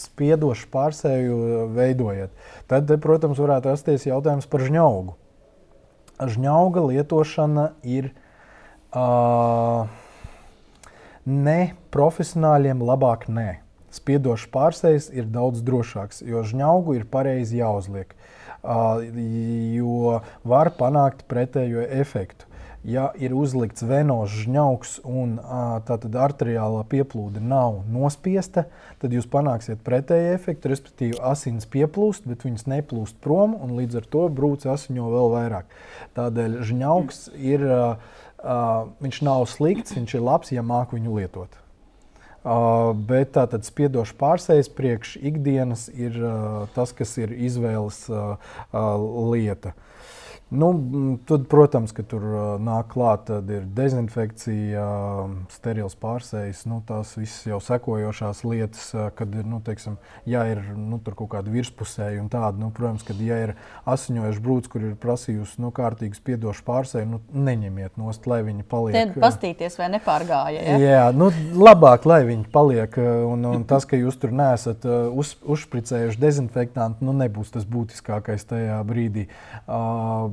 [0.00, 1.36] spiedošu pārsēju
[1.74, 2.32] veidojat.
[2.70, 5.16] Tad, protams, varētu rasties jautājums par žņaugu.
[6.34, 8.12] Žņauga lietošana ir
[8.94, 9.90] uh,
[11.26, 11.58] ne
[11.94, 13.48] profesionāļiem labāk nē.
[13.94, 18.14] Spiedošs pārsējs ir daudz drošāks, jo žņaugu ir pareizi jāuzliek,
[18.62, 22.50] uh, jo var panākt pretējo efektu
[22.84, 25.38] ja ir uzlikts venos žņauks un
[25.88, 28.66] tātad arteriālā pieplūde nav nospiesta,
[29.00, 34.08] tad jūs panāksiet pretēju efektu, respektīvi asins pieplūst, bet viņas neplūst prom un līdz ar
[34.12, 35.74] to brūce asiņo vēl vairāk.
[36.18, 37.66] Tādēļ žņauks ir,
[38.44, 41.60] viņš nav slikts, viņš ir labs, ja māk viņu lietot.
[42.44, 48.36] Uh, bet tātad spiedošs pārsējs priekš ikdienas ir uh, tas, kas ir izvēles uh,
[49.32, 49.72] lieta.
[49.72, 49.93] Uh,
[50.54, 53.30] Nu, tad, protams, ka tur uh, nāk klāt,
[53.74, 54.84] dezinfekcija,
[55.52, 59.96] sterils pārsējs, nu, tās visas jau sekojošās lietas, uh, kad ir, nu, teiksim,
[60.30, 63.54] ja ir nu, kaut kāda virspusēja un tāda, nu, protams, kad ja ir
[63.90, 68.96] asiņojuši brūci, kur ir prasījusi nu, kārtīgi spiedošu pārsēju, nu, neņemiet nost, lai viņi paliek.
[68.96, 70.62] Tad pastīties, vai nepārgāja.
[70.62, 70.78] Ja?
[70.82, 72.98] Jā, nu, labāk, lai viņi paliek,
[73.30, 78.80] un, un tas, ka jūs tur neesat uz, uzšpricējuši dezinfektantu, nu, nebūs tas būtiskākais tajā
[78.86, 79.26] brīdī.
[79.64, 80.30] Uh,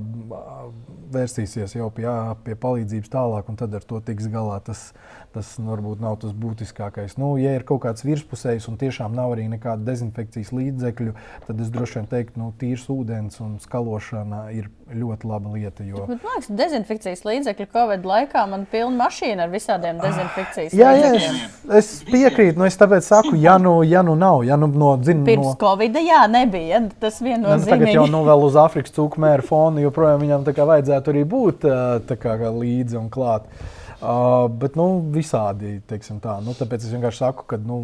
[1.12, 2.07] vērsīsies jau pie,
[2.45, 4.59] pie palīdzības tālāk, un tad ar to tiks galā.
[4.66, 4.91] Tas,
[5.34, 7.16] tas varbūt nav tas būtiskākais.
[7.22, 11.16] Nu, ja ir kaut kāds virspusējs un tiešām nav arī nekāda dezinfekcijas līdzekļu,
[11.48, 15.86] tad es droši vien teiktu, ka nu, tīrs ūdens un skalošana ir ļoti laba lieta.
[15.88, 16.06] Jo...
[16.10, 21.40] Bet, man liekas, dezinfekcijas līdzekļu Covid laikā man pilna mašīna ar visādiem dezinfekcijas jā, līdzekļiem.
[21.40, 24.68] Jā, es, es piekrītu, nu es tāpēc saku, ja nu, ja nu nav, ja nu
[24.72, 25.30] no dzimuma.
[25.32, 25.58] Pirms no...
[25.62, 26.84] Covid, jā, nebija.
[27.02, 27.66] Tas viennozīmīgi.
[27.66, 31.14] Nu, tagad jau nu vēl uz Afrikas cūku mēra fona joprojām viņam tā kā vajadzētu
[31.14, 31.70] arī būt
[32.12, 33.48] kā, kā līdzi un klāt.
[33.48, 36.36] Uh, bet nu, visādi tā.
[36.41, 37.84] Nu, tāpēc es vienkārši saku, ka nu,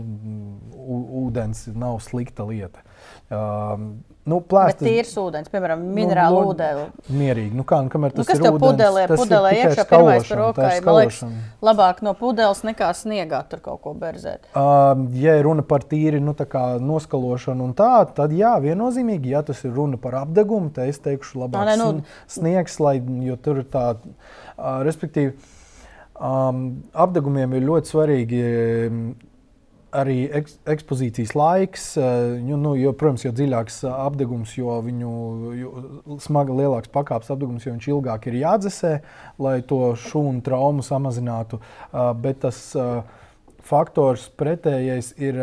[1.23, 2.85] ūdens nav slikta lieta.
[3.27, 3.89] Uh,
[4.27, 6.81] Nu, plēstas, Bet tīrs ūdens, piemēram, minerāla nu, ūdeni.
[7.15, 7.55] Mierīgi.
[7.55, 10.41] Nu, kā, nu, kamēr tas nu, ir ūdens, pudelē, tas pudelē ir iekšā pirmais par
[10.41, 10.71] rokai.
[10.83, 11.19] Man liekas,
[11.63, 14.49] labāk no pudeles nekā sniegā tur kaut ko berzēt.
[14.51, 19.71] Uh, ja runa par tīri nu, noskalošanu un tā, tad jā, viennozīmīgi, ja tas ir
[19.79, 22.17] runa par apdegumu, tad es teikšu labāk Nā, ne, nu...
[22.27, 22.97] sniegs, lai,
[23.29, 25.37] jo tur ir tā, uh, respektīvi,
[26.19, 26.61] um,
[26.93, 28.43] apdegumiem ir ļoti svarīgi
[29.95, 35.11] arī eks, ekspozīcijas laiks, eh, jo, nu, jo, protams, jo dziļāks eh, apgabals, jo viņu
[35.57, 38.93] jo smaga, lielāks pakāpes apgabals, jo viņš ilgāk ir jādzesē,
[39.43, 41.61] lai to šūnu traumu samazinātu.
[41.61, 42.59] Eh, bet tas
[43.67, 45.39] faktors pretējais ir,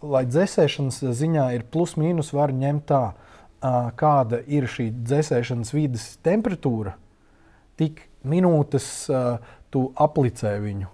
[0.00, 3.02] lai dzēsēšanas ziņā ir plus-mínus, var ņemt tā,
[4.00, 6.94] kāda ir šī dzēsēšanas vidas temperatūra,
[7.76, 8.86] tik minūtes
[9.70, 10.88] tu aplicē viņu.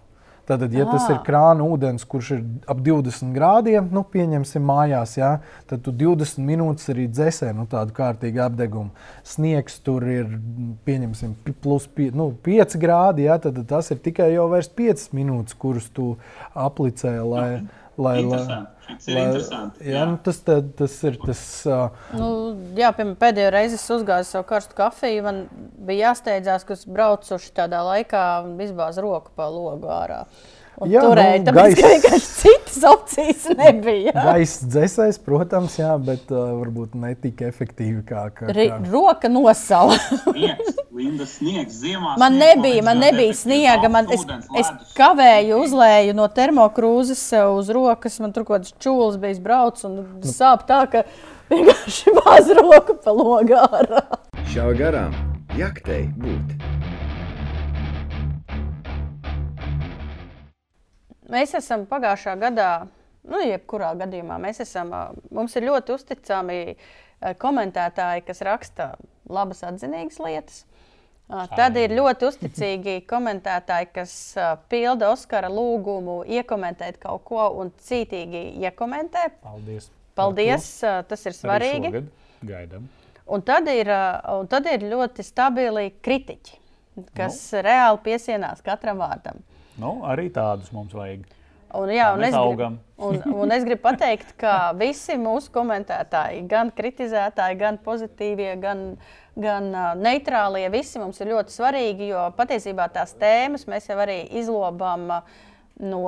[0.46, 5.30] Tātad, ja tas ir krāna ūdens, kurš ir ap 20 grādiem, nu, pieņemsim mājās, ja,
[5.66, 8.92] tad tu 20 minūtes arī dzēsē nu, tādu kārtīgu apdegumu.
[9.26, 10.36] Sniegs tur ir,
[10.86, 15.90] pieņemsim, plus pie, nu, 5 grādi, ja, tad tas ir tikai jau 5 minūtes, kuras
[15.90, 16.12] tu
[16.54, 17.50] aplicē, lai.
[17.64, 18.20] No Lai,
[18.88, 19.60] lai, lai, jā,
[19.90, 20.02] jā.
[20.08, 21.40] Nu, tas, tā, tas ir tas.
[21.68, 22.04] Uh...
[22.16, 22.28] Nu,
[22.78, 25.24] jā, piemēram, pēdējo reizi es uzgāju savu karstu kafiju.
[25.26, 25.42] Man
[25.88, 30.24] bija jāsteidzās, ka es braucu tādā laikā un izbāzu roku pa logu ārā.
[30.26, 31.38] un Jā, turēja.
[31.40, 34.12] nu, tāpēc, ka gaiss- vienkārši citas opcijas nebija.
[34.12, 38.26] Gaisa dzēsēs, protams, jā, bet uh, varbūt ne tik efektīvi kā.
[38.36, 38.66] kā, kā.
[38.92, 39.96] roka nosala.
[40.26, 42.16] Sniegs, Linda, sniegs ziemā.
[42.20, 43.88] Man nebija, man nebija sniega.
[43.92, 44.26] Man, es,
[44.60, 48.20] es kavēju, uzlēju no termokrūzes sev uz rokas.
[48.20, 51.06] Man tur kaut kāds čūlis bija braucis un sāp tā, ka
[51.52, 53.64] vienkārši bāz roku pa logā.
[54.52, 55.16] Šā garām
[55.56, 56.95] jaktei būt.
[61.32, 62.70] Mēs esam pagājušā gadā,
[63.26, 64.92] nu, jebkurā gadījumā, mēs esam,
[65.34, 66.60] mums ir ļoti uzticami
[67.42, 68.88] komentētāji, kas raksta
[69.28, 70.64] labas, atzinīgas lietas.
[71.26, 74.12] Tad ir ļoti uzticīgi komentētāji, kas
[74.70, 79.26] pilda Oskara lūgumu, iekomentēt kaut ko un cītīgi iekomentē.
[79.42, 79.90] Paldies!
[80.16, 82.04] Paldies, tas ir Arī svarīgi.
[82.46, 82.86] Gaidām.
[83.26, 83.90] Un tad ir,
[84.32, 86.60] un tad ir ļoti stabili kritiķi,
[87.16, 89.42] kas reāli piesienās katram vārdam.
[89.80, 91.26] Nu, arī tādus mums vajag.
[91.76, 92.78] Un, jā, un, es augam.
[93.02, 98.84] un, un es gribu pateikt, ka visi mūsu komentētāji, gan kritizētāji, gan pozitīvie, gan,
[99.36, 102.12] gan uh, neitrālie, visi mums ir ļoti svarīgi.
[102.14, 105.36] Jo patiesībā tās tēmas mēs jau arī izlobām uh,
[105.82, 106.06] no,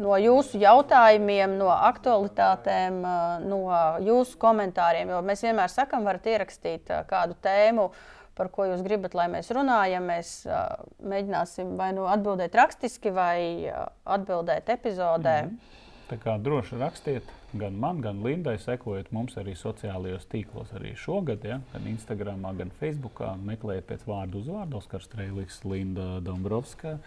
[0.00, 3.62] no jūsu jautājumiem, no aktualitātēm, uh, no
[4.02, 5.12] jūsu komentāriem.
[5.14, 7.90] Jo mēs vienmēr sakām, varat ierakstīt uh, kādu tēmu
[8.38, 10.08] par ko jūs gribat, lai mēs runājam.
[10.10, 13.38] Mēs uh, mēģināsim vai nu atbildēt rakstiski, vai
[13.70, 15.38] uh, atbildēt epizodē.
[15.44, 15.80] Mm -hmm.
[16.04, 21.44] Tā kā droši rakstiet, gan man, gan Lindai, sekojiet mums arī sociālajos tīklos, arī šogad,
[21.44, 21.60] ja?
[21.72, 23.22] gan Instagram, gan Facebook.
[23.40, 26.98] Meklējiet pēc vārdu uzvārdu, Oskars Strēlis, Linda Dombrovska,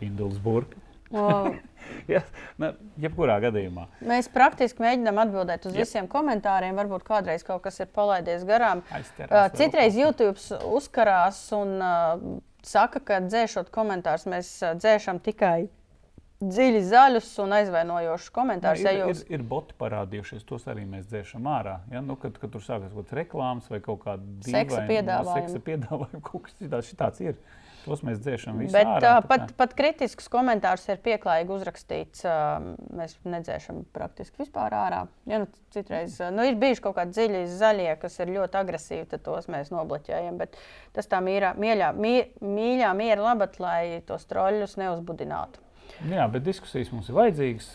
[0.00, 0.76] Induls Burka.
[2.10, 2.22] Ja,
[2.58, 3.84] ne, jebkurā gadījumā.
[4.06, 5.84] Mēs praktiski mēģinām atbildēt uz Jep.
[5.84, 6.74] visiem komentāriem.
[6.78, 8.80] Varbūt kādreiz kaut kas ir palaidies garām.
[8.96, 12.24] Aizķerās vēl Citreiz YouTube uzkarās un uh,
[12.66, 14.50] saka, ka dzēšot komentārus, mēs
[14.80, 15.68] dzēšam tikai
[16.42, 18.82] dziļi zaļus un aizvainojošus komentārus.
[18.82, 21.76] ir, ja ir, jūs- ir boti parādījušies, tos arī mēs dzēšam ārā.
[21.92, 22.00] Ja?
[22.02, 25.48] Nu, kad, kad tur sākas kaut kādas reklāmas vai kaut kāda Seksa piedāvājumi.
[25.52, 27.38] seksa piedāvājumi, kaut kas tāds, ir.
[27.82, 29.16] Tos mēs dzēšam visu Bet ārā.
[29.18, 32.22] uh, pat, pat kritisks komentārs ir pieklājīgi uzrakstīts.
[32.28, 32.68] Uh,
[32.98, 35.00] mēs nedzēšam praktiski vispār ārā.
[35.26, 39.08] Ja, nu, citreiz uh, nu, ir bijuši kaut kādi dziļi zaļie, kas ir ļoti agresīvi,
[39.14, 40.38] tad tos mēs nobloķējam.
[40.38, 40.54] Bet
[40.94, 45.58] tas tā mīļā, mīļā, mī- mīļā miera labad, lai tos troļļus neuzbudinātu.
[46.08, 47.66] Jā, bet diskusijas mums ir vajadzīgas.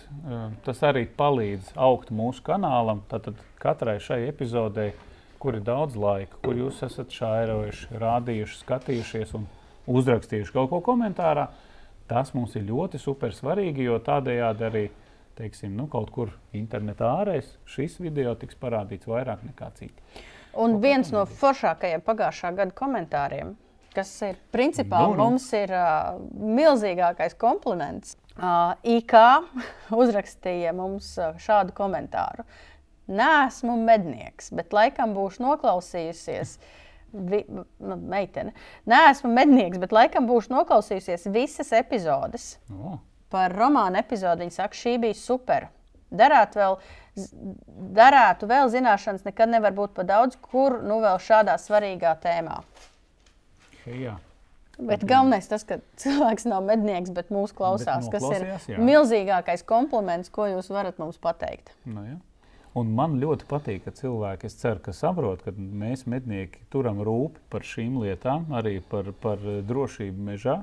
[0.65, 3.03] Tas arī palīdz augt mūsu kanālam.
[3.11, 4.89] Tātad katrai šai epizodei,
[5.39, 9.45] kur ir daudz laika, kur jūs esat šārojuši, rādījuši, skatījušies un
[9.87, 11.47] uzrakstījuši kaut ko komentārā,
[12.07, 14.85] tas mums ir ļoti super svarīgi, jo tādējādi arī
[15.37, 20.25] teiksim, nu, kaut kur internetā ārēs šis video tiks parādīts vairāk nekā citi.
[20.57, 23.53] Un viens no foršākajiem pagājušā gada komentāriem,
[23.93, 26.17] kas ir principā Nu, nu, mums ir uh,
[26.57, 28.15] milzīgākais kompliments.
[28.37, 29.13] Uh, IK
[30.01, 32.45] uzrakstīja mums uh, šādu komentāru.
[33.07, 36.57] Nē, esmu mednieks, bet laikam būšu noklausījusies.
[37.13, 37.63] Vi, nu,
[38.11, 38.51] meitene.
[38.89, 42.57] Nē, esmu mednieks, bet laikam būšu noklausījusies visas epizodes.
[42.73, 42.97] O,
[43.31, 45.65] Par romānu epizodi viņa saka, šī bija super.
[46.11, 46.77] Darāt vēl,
[47.97, 52.61] darētu vēl zināšanas, nekad nevar būt par daudz, kur nu vēl šādā svarīgā tēmā.
[53.85, 54.15] hei, jā.
[54.77, 58.45] Bet galvenais tas, ka cilvēks nav mednieks, bet mūsu klausās, Bet kas ir
[58.75, 58.77] jā.
[58.77, 61.71] milzīgākais kompliments, ko jūs varat mums pateikt.
[61.89, 62.19] Nu, ja.
[62.77, 67.65] Un man ļoti patīk, ka cilvēki, ceru, ka saprot, ka mēs mednieki turam rūpi par
[67.65, 70.57] šīm lietām, arī par, par drošību mežā.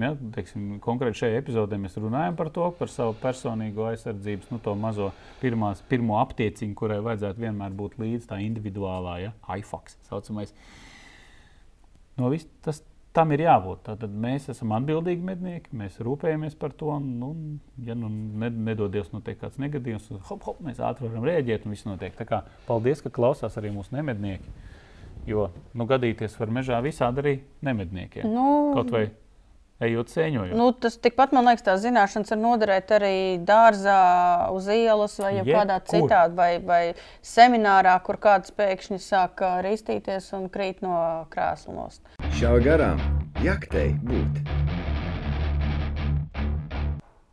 [0.00, 4.72] Ja, teiksim, konkrēti šajā epizodē mēs runājam par to, par savu personīgo aizsardzības, nu, to
[4.74, 10.50] mazo pirmās, pirmo aptieciņu, kurai vajadzētu vienmēr būt līdzi tā individuālā, ja, IFAX saucamais.
[12.18, 12.82] No vis, tas,
[13.14, 13.84] tam ir jābūt.
[13.86, 16.96] Tad mēs esam atbildīgi mednieki, mēs rūpējamies par to.
[17.00, 17.32] Nu,
[17.86, 21.76] ja nu ne- nedodies notiek kāds negadījums, tad hop, hop, mēs ātri varam rēģēt un
[21.76, 22.16] viss notiek.
[22.18, 24.54] Tā kā, paldies, ka klausās arī mūsu nemednieki.
[25.30, 27.34] Jo nu, gadīties var mežā visādi arī
[27.64, 28.26] nemedniekiem.
[28.28, 29.06] Nu, Kaut vai
[29.82, 30.54] ejot sēņojot.
[30.56, 33.98] Nu, tas tikpat, man liekas, tās zināšanas var noderēt arī dārzā,
[34.54, 36.82] uz ielas vai jau kādā citādi, vai, vai
[37.26, 40.96] seminārā, kur kāds pēkšņi sāk ā, ristīties un krīt no
[41.34, 42.04] krēsla nost.
[42.38, 43.02] Šā garām
[43.44, 44.42] jaktei būt.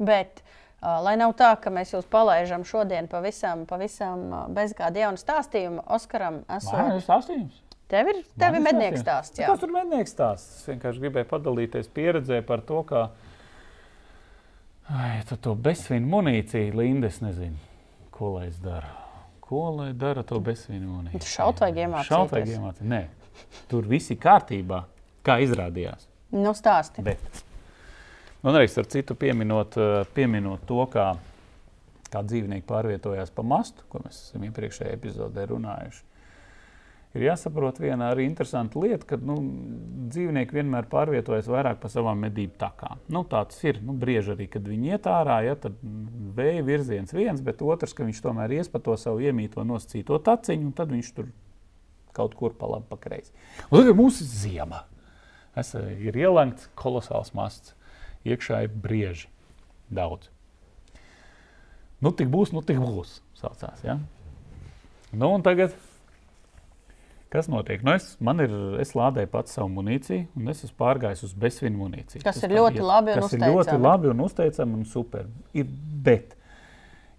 [0.02, 0.42] Bet,
[0.82, 6.42] lai nav tā, ka mēs jūs palaidām šodien pavisam, pavisam bez kāda jauna stāstījuma, Oskaram,
[6.48, 6.80] Vai, esot.
[6.96, 7.62] tas stāstījums?
[7.92, 9.40] Tev ir, tev ir Man mednieks stāsts.
[9.42, 9.50] jā.
[9.52, 10.62] Kas tur mednieks stāsts?
[10.62, 13.10] Es vienkārši gribēju padalīties pieredzē par to, kā
[14.92, 17.60] Ai, to bezsvinu munīciju, Linda, es nezinu,
[18.12, 18.90] ko lai es daru.
[19.44, 21.28] Ko lai dara to bezsvinu munīciju?
[21.32, 22.10] Šaut vajag iemācīties.
[22.10, 22.90] Šaut vajag iemācīties.
[22.92, 23.06] Nē,
[23.72, 24.82] tur viss ir kārtībā,
[25.24, 26.10] kā izrādījās.
[26.32, 27.04] Nu, stāsti.
[27.06, 27.44] Bet
[28.42, 31.12] Un arī ar citu pieminot, eh, pieminot to, kā,
[32.10, 36.02] kā dzīvnieki pārvietojās pa mastu, ko mēs esam iepriekšējā epizodē runājuši.
[37.12, 39.36] Ir jāsaprot viena arī interesanta lieta, ka nu,
[40.14, 43.02] dzīvnieki vienmēr pārvietojas vairāk pa savām medību takām.
[43.12, 43.82] Nu, tāds ir.
[43.84, 45.76] Nu, brieži arī, kad viņi iet ārā, ja, tad
[46.38, 50.70] vēja virziens viens, bet otrs, ka viņš tomēr ies pa to savu iemīto nosacīto taciņu,
[50.70, 51.28] un tad viņš tur
[52.16, 53.36] kaut kur pa labi, pa kreisi.
[53.68, 54.86] Tagad mums ir ziema.
[55.56, 57.76] Es, eh, ir ielēgts kolosāls masts.
[58.24, 59.28] Iekšā ir brieži
[59.92, 60.30] daudz.
[62.02, 63.20] Nu, tik būs, nu, tik būs.
[63.38, 64.00] Saucās, ja?
[65.12, 65.76] Nu, tagad,
[67.32, 67.82] kas notiek?
[67.88, 68.52] Nu, es, man ir,
[68.84, 72.22] es lādēju pats savu munīciju, un es esmu pārgājis uz bezsvinu munīciju.
[72.26, 75.28] Kas Tas ir ļoti un kas ir ļoti labi un uzteicami un super.
[75.58, 75.68] Ir,
[76.06, 76.36] bet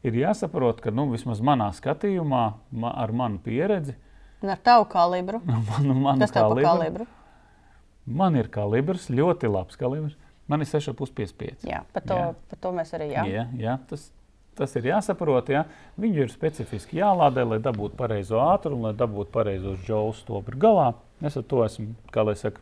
[0.06, 3.96] ir jāsaprot, ka nu, vismaz manā skatījumā, ma, ar manu pieredzi,
[4.42, 5.38] Un ar tavu kalibru.
[5.46, 7.06] man, man, Kas pa kalibru?
[8.06, 10.16] man ir kalibrs, ļoti labs kalibrs.
[10.50, 11.62] Man ir 6,55.
[11.70, 12.32] Jā, par to, Jā.
[12.50, 13.22] par to mēs arī jā.
[13.30, 14.08] Jā, jā, tas,
[14.58, 15.48] tas ir jāsaprot.
[15.52, 15.64] Jā.
[16.00, 20.92] Viņu ir specifiski jālādē, lai dabūtu pareizo ātrumu, lai dabūtu pareizos džoulus stobri galā.
[21.22, 22.60] Es ar to esmu, kā lai saka,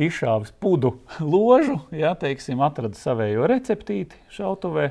[0.00, 4.90] izšāvis pudu ložu, jā, teiksim, atradis savējo receptīti šautuvē.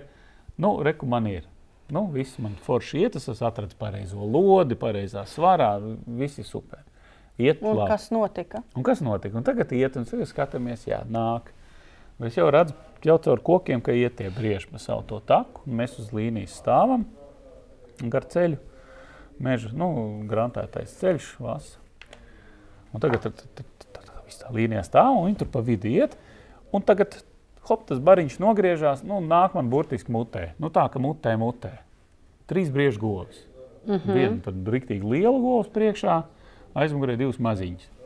[0.62, 1.48] Nu, reku man ir.
[1.92, 5.74] Nu, viss man forši iet, es esmu atradis pareizo lodi, pareizā svarā,
[6.06, 6.86] viss ir super.
[7.42, 7.90] Iet Un labi.
[7.90, 8.62] kas notika?
[8.78, 9.40] Un kas notika?
[9.40, 11.50] Un tagad iet, un tagad skatāmies, jā, nāk.
[12.22, 12.76] Es jau redzu,
[13.06, 15.64] jau caur kokiem, ka iet tie brieži pa savu to taku.
[15.66, 17.06] un Mēs uz līnijas stāvam
[18.10, 18.60] gar ceļu.
[19.42, 19.90] Meža, nu,
[20.30, 21.82] grantētais ceļš, vasara.
[22.92, 25.90] Un tagad tad, tad, tad, tad, viss tā līnijā stāv, un viņi tur pa vidu
[25.90, 26.18] iet.
[26.76, 27.18] Un tagad,
[27.70, 30.52] hop, tas bariņš nogriežās, nu, nāk man burtiski mutē.
[30.62, 31.78] Nu, tā, ka mutē, mutē.
[32.52, 33.48] Trīs briežu govs.
[33.88, 34.14] Mm -hmm.
[34.14, 36.22] Viena tad riktīgi liela govs priekšā,
[36.76, 38.01] aizmugurē divas maziņas.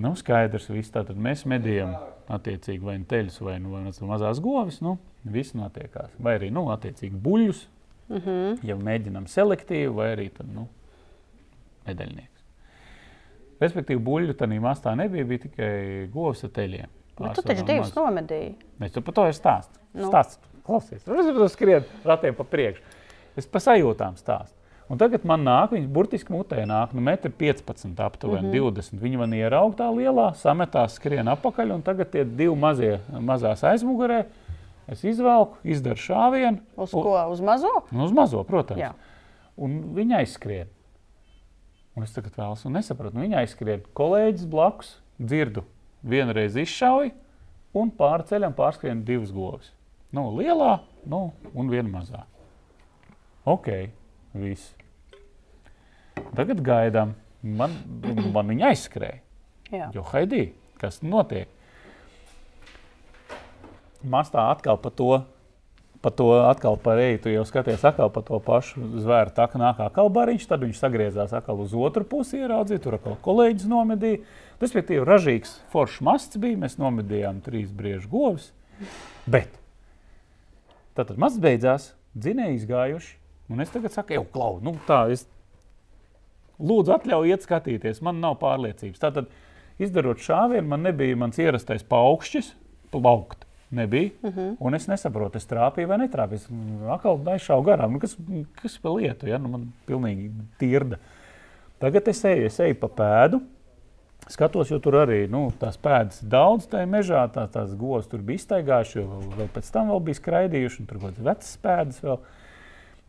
[0.00, 1.92] Nu, skaidrs, viss tātad mēs medījam
[2.34, 6.14] attiecīgi vai nu teļus, vai nu vai nu mazās govis, nu, viss notiekās.
[6.18, 7.60] Vai arī, nu, attiecīgi buļļus,
[8.08, 8.56] mm -hmm.
[8.66, 10.66] ja mēģinām selektīvi, vai arī tad, nu,
[11.86, 12.42] medaļnieks.
[13.62, 15.70] Respektīvi, buļļu tādā mastā nebija, bija tikai
[16.12, 16.90] govs ar teļiem.
[17.20, 18.56] Bet tu taču divas nomedīji.
[18.82, 19.78] Es tur par to ir stāsts.
[19.94, 20.08] Nu.
[20.10, 20.40] Stāsts.
[20.64, 22.82] Klausies, tur es skrienu ratiem pa priekšu.
[23.36, 24.63] Es pa sajūtām stāstu.
[24.92, 28.72] Un tagad man nāk, viņas burtiski mutē nāk, nu, metri 15, aptuveni mm -hmm.
[28.74, 29.00] 20.
[29.00, 34.24] Viņa man ieraug tā lielā, sametās, skrien apakaļ, un tagad tie divi mazie, mazās aizmugurē.
[34.86, 36.60] Es izvelku, izdaru šāvienu.
[36.76, 37.16] Uz ko?
[37.30, 37.72] Uz mazo?
[37.90, 38.80] Nu, uz mazo, protams.
[38.80, 38.92] Jā.
[39.56, 40.68] Un viņa aizskrien.
[41.96, 43.82] Un es tagad vēlos, un nesaprotu, viņa aizskrien.
[43.94, 45.62] Kolēģis blakus dzirdu,
[46.02, 47.12] vienreiz izšauja,
[47.74, 49.72] un pāri ceļam pārskrien divas govis.
[50.14, 52.24] Nu, lielā, nu, un viena mazā.
[53.44, 53.70] Ok,
[54.34, 54.74] viss.
[56.34, 57.14] Tagad gaidām.
[57.44, 57.74] Man,
[58.32, 59.20] man viņa aizskrēja.
[59.74, 59.90] Jā.
[59.92, 60.46] Jo Haidī,
[60.80, 61.50] kas notiek?
[64.04, 65.10] Mastā atkal par to,
[66.04, 67.20] par to atkal par eju.
[67.24, 69.32] Tu jau skaties atkal par to pašu zvēru.
[69.36, 73.18] Tā kā nāk atkal bariņš, tad viņš sagriezās atkal uz otru pusi, ieraudzīja, tur atkal
[73.24, 74.22] kolēģis nomedīja.
[74.62, 76.60] Respektīvi, ražīgs foršs masts bija.
[76.64, 78.52] Mēs nomedījām trīs briežu govis.
[79.28, 79.52] Bet
[80.96, 83.14] tad masts beidzās, dzinēji izgājuši.
[83.52, 85.26] Un es tagad saku, jau klau, nu tā, es
[86.58, 89.00] lūdzu atļaujiet skatīties, man nav pārliecības.
[89.02, 89.32] Tātad,
[89.82, 92.54] izdarot šāvienu, man nebija mans ierastais paukšķis,
[92.94, 93.44] plaukt.
[93.74, 94.10] Nebija.
[94.22, 94.56] Uh -huh.
[94.60, 96.34] Un es nesaprotu, es trāpīju vai netrāpīju.
[96.34, 96.48] Es
[96.94, 97.92] atkal aizšāvu garām.
[97.92, 98.16] Nu, kas,
[98.62, 99.26] kas par lietu?
[99.26, 99.38] Ja?
[99.38, 100.96] Nu, man pilnīgi tirda.
[101.78, 103.40] Tagad es eju, es eju pa pēdu.
[104.28, 108.40] Skatos, jo tur arī nu, tās pēdas daudz tajā mežā, tā, tās govs tur bija
[108.40, 112.00] iztaigājuši, jo vēl, vēl pēc tam vēl bija skraidījuši, un tur kaut kādas vecas pēdas
[112.04, 112.18] vēl.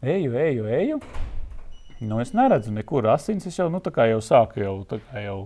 [0.05, 0.99] Eju, eju, eju.
[1.99, 3.47] Nu, es neredzu nekur asins.
[3.49, 5.37] Es jau, nu, tā kā jau sāku jau, tā kā jau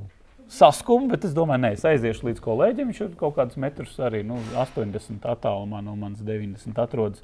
[0.51, 2.89] saskumu, bet es domāju, nē, es aiziešu līdz kolēģim.
[2.89, 7.23] Viņš ir kaut kādus metrus arī nu, 80 attālumā no manas 90 atrodas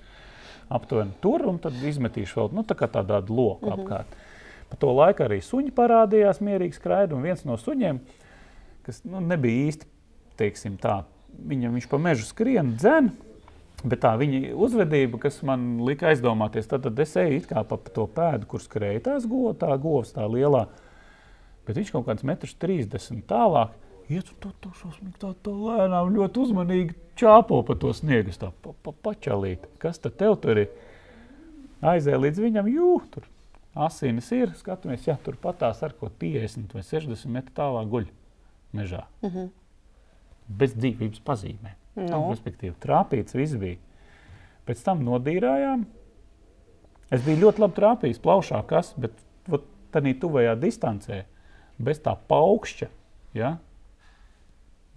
[0.72, 3.84] aptuveni tur, un tad izmetīšu vēl nu, tā kā tādu loku mm -hmm.
[3.84, 4.16] apkārt.
[4.70, 8.00] Pa to laiku arī suņi parādījās mierīgi skraidīt, un viens no suņiem,
[8.86, 9.86] kas nu, nebija īsti,
[10.38, 11.04] teiksim tā,
[11.48, 13.12] viņa, viņš pa mežu skrien, dzen,
[13.86, 17.78] Bet tā viņa uzvedība, kas man lika aizdomāties, tad, tad es eju it kā pa
[17.78, 20.64] to pēdu, kur skrēja tās govs, tā govs, tā lielā.
[21.68, 23.76] Bet viņš kaut kāds metrs 30 tālāk.
[24.10, 28.34] Iet uz to, šausmīgi tā, tā lēnām, ļoti uzmanīgi čāpo pa to sniegu.
[28.38, 29.66] Tā pa, pa, pačalīt.
[29.82, 30.74] Kas tad tev tur ir?
[31.86, 33.26] Aizēja līdz viņam, jū, tur
[33.86, 34.54] asinis ir.
[34.58, 38.12] Skatāmies, jā, tur patās ar ko 50 vai 60 metru tālāk guļ
[38.78, 39.06] mežā.
[39.22, 39.50] -huh.
[40.48, 41.85] Bez dzīvības pazīmēm.
[41.96, 42.08] Nu.
[42.12, 43.80] Nu, respektīvi, trāpīts viss bija.
[44.68, 45.86] Pēc tam nodīrājām.
[47.14, 49.14] Es biju ļoti labi trāpījis, plaušā kas, bet
[49.96, 51.24] tādā tuvajā distancē,
[51.80, 52.90] bez tā paukšķa.
[53.38, 53.56] Ja?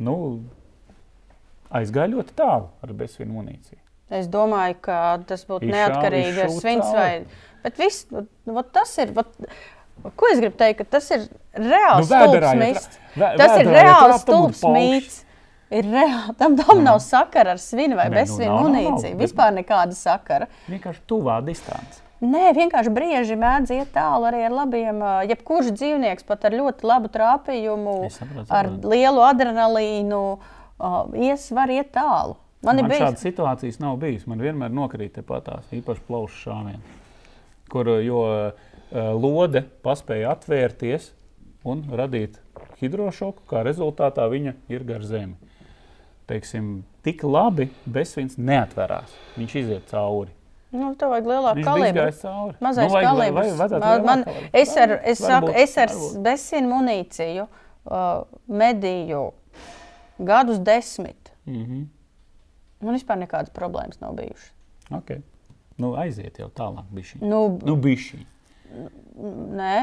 [0.03, 0.15] Nu,
[1.75, 3.81] aizgāja ļoti tālu ar bezsvinu munīciju.
[4.19, 6.87] Es domāju, ka tas būtu neatkarīgi no svins.
[6.97, 7.11] Vai...
[7.65, 8.07] Bet viss,
[8.49, 9.13] vot tas ir.
[9.17, 9.35] Vot,
[10.17, 10.87] ko es gribu teikt?
[10.89, 11.27] Tas ir
[11.59, 13.01] reāls Nu, vēderā, stulbs mīts.
[13.19, 15.19] Tas ir reāls stulbs mīts.
[15.75, 16.35] Ir reāli.
[16.41, 19.17] Tam, tam nav sakara ar svinu vai nu, bezsvinu nav, munīciju.
[19.21, 20.49] Vispār nekāda sakara.
[20.69, 22.05] Vienkārši tuvā distancē.
[22.19, 25.03] Nē, vienkārši brieži mēdz iet tālu arī ar labiem.
[25.31, 30.23] Jebkurš dzīvnieks pat ar ļoti labu trāpījumu, Es saprotu, ar lielu adrenalīnu,
[31.29, 32.35] ies var iet tālu.
[32.67, 34.25] Man, Man bijis šādas situācijas nav bijis.
[34.27, 36.97] Man vienmēr nokrīt tepat tās īpaši plaušu šāvieni,
[37.71, 38.25] kur jo
[39.21, 41.13] lode paspēja atvērties
[41.69, 42.41] un radīt
[42.81, 45.37] hidrošoku, kā rezultātā viņa ir gar zemi.
[46.29, 49.15] Teiksim, tik labi bezsvins neatverās.
[49.39, 50.35] Viņš iziet cauri.
[50.77, 52.05] Nu, tev vajag lielāku kalibru.
[52.61, 53.63] Mazais Nu, kalibrs.
[53.73, 55.95] Man, man, es ar, Varbūt, es saku, varbūt, es ar
[56.27, 58.03] bezsinu munīciju uh,
[58.53, 59.23] medīju
[60.29, 61.33] gadus desmit.
[61.49, 61.87] Mhm.
[62.85, 64.53] Man vispār nekādas problēmas nav bijušas.
[65.01, 65.23] Okay.
[65.81, 66.87] Nu, aiziet jau tālāk.
[66.95, 67.25] Bišķiņ.
[67.25, 68.27] Nu, Nu, bišķiņ.
[69.59, 69.75] nē,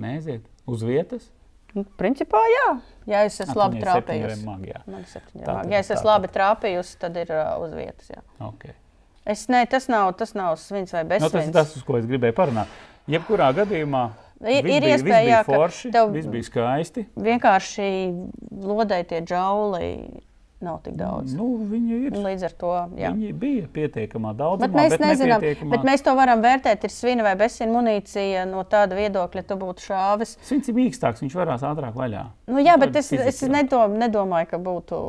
[0.00, 1.30] Neaiziet uz vietas.
[1.74, 2.80] Nu, principā jā.
[3.06, 4.44] Ja es esmu Ah, labi trāpījusi.
[5.44, 8.08] tad- Ja es esmu labi trāpījusi, tad ir uh, uz vietas.
[8.10, 8.22] Jā.
[8.40, 8.72] Okay.
[9.26, 11.52] Es, ne, tas, nav, tas nav svins vai Nu, tas ir bezsvins.
[11.52, 12.66] tas, uz ko es gribēju parunāt.
[13.08, 14.10] Jebkurā gadījumā
[14.40, 17.06] Ir- ir bija, iespēja, jā, ka forši, tev- viss bija skaisti.
[17.16, 18.30] Vienkārši
[18.62, 20.22] lodai tie džauli
[20.60, 21.32] nav tik daudz.
[21.34, 22.16] Nu, viņi ir.
[22.20, 22.70] Līdz ar to.
[23.00, 23.10] Jā.
[23.16, 26.84] Viņi bija pietiekamā daudzumā, Bet mēs bet nezinām, nepietiekamā- bet mēs to varam vērtēt.
[26.84, 30.36] Ir svina vai bezsvina munīcija no tāda viedokļa, tu būtu šāvis.
[30.44, 32.26] Svins ir mīkstāks, viņš varās ātrāk vaļā.
[32.48, 33.52] Nu, jā, bet es, es fizika.
[33.56, 35.02] nedom, nedomāju, ka būtu.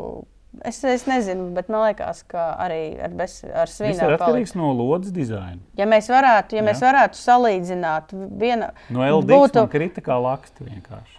[0.68, 4.52] Es, es nezinu, bet man liekas, ka arī ar, bez, ar Viss ir svinu atkarīgs
[4.60, 5.62] no lodes dizaina.
[5.80, 6.66] Ja mēs varētu, ja Jā.
[6.68, 9.70] mēs varētu salīdzināt, viena, No LD būtu, būtu...
[9.72, 11.16] krita kā laksta vienkārši.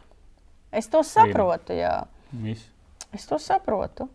[0.72, 2.04] es to saprotu, jā.
[2.32, 2.68] Viss.
[3.12, 4.08] Es to saprotu.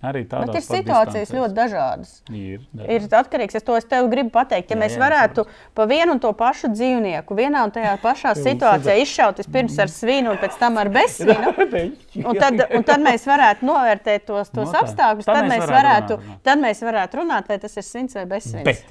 [0.00, 1.32] Arī Bet tādās ir situācijas distancēs.
[1.36, 2.12] ļoti dažādas.
[2.32, 4.70] Ir, Ir atkarīgs, es to es tev gribu pateikt.
[4.72, 5.44] Ja Jā, mēs jā, varētu
[5.76, 10.32] pa vienu un to pašu dzīvnieku, vienā un tajā pašā situācijā izšaut vispirms ar svinu
[10.32, 11.52] un pēc tam ar bezsvinu,
[12.32, 14.80] un tad, un tad mēs varētu novērtēt tos, tos No tā.
[14.86, 15.28] apstākļus.
[15.28, 18.64] Tad Tad, mēs varētu runāt, tad mēs varētu runāt, vai tas ir svins vai bezsvins.
[18.64, 18.84] Bet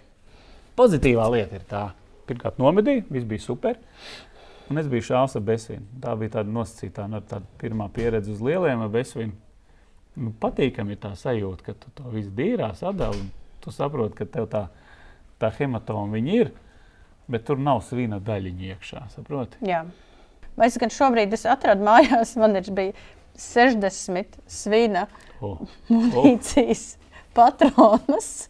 [0.77, 1.83] pozitīvā lieta ir tā,
[2.29, 3.81] pirmkārt, nomedīja, viss bija super.
[4.69, 5.81] Un es biju šāds ar besvinu.
[6.05, 9.33] Tā bija tāda nosacīta, nu, tāda pirmā pieredze uz lieliem ar besvinu.
[10.19, 13.21] Nu, patīkami ir tā sajūta, ka tu to visu dīrā sadali.
[13.63, 14.65] Tu saproti, ka tev tā,
[15.39, 16.51] tā hematoma ir,
[17.31, 19.05] bet tur nav svina daļiņa iekšā.
[19.15, 19.59] Saproti?
[19.67, 19.85] Jā.
[20.59, 22.95] Es gan šobrīd es atradu mājās, man ir bija
[23.39, 25.05] 60 svina
[25.39, 25.53] O,
[25.87, 26.97] munīcijas
[27.35, 28.49] patronas.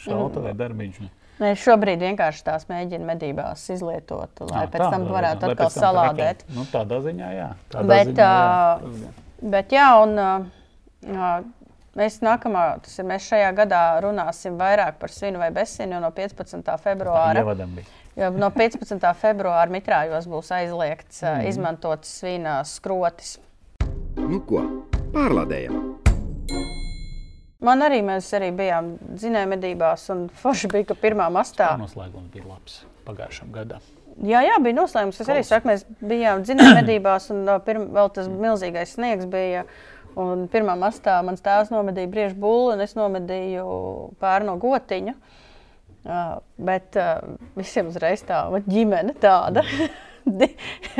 [0.00, 1.02] šauta vai darbiņš.
[1.42, 5.58] Nē, šobrīd vienkārši tās mēģina medībās izlietot, lai Ā, pēc tam tādā varētu lai atkal
[5.58, 6.44] tam tā salādēt.
[6.54, 7.48] Nu, tādā ziņā, jā.
[7.72, 8.32] Tādā Bet, ziņā,
[9.02, 9.12] jā.
[9.56, 10.12] Bet jā, un
[11.98, 16.10] mēs nākamā, tas ir mēs šajā gadā runāsim vairāk par svinu vai bezsvinu, jo no
[16.16, 16.76] 15.
[16.82, 17.42] februāra.
[18.16, 19.00] Jo no 15.
[19.24, 21.48] februāra mitrājos būs aizliegts uh, Mhm.
[21.48, 23.38] izmantot svina skrotis.
[24.16, 24.62] Nu ko,
[25.14, 25.98] pārlādējam!
[27.62, 31.68] Man arī mēs arī bijām dzinējumedībās, un forši bija, ka pirmā mastā.
[31.78, 33.84] Noslēgums bija labs pagājušam gadam.
[34.18, 35.20] Jā, jā, bija noslēgums.
[35.22, 39.62] Es arī saku, mēs bijām dzinējumedībās, un uh, pirm, vēl tas milzīgais sniegs bija.
[40.20, 43.66] Un pirmā mastā mans tēvs nomedīja briežu būlu, un es nomedīju
[44.20, 45.14] pārno gotiņu.
[46.02, 49.62] Uh, bet uh, visiem uzreiz tā ģimene tāda.
[50.22, 50.46] Di,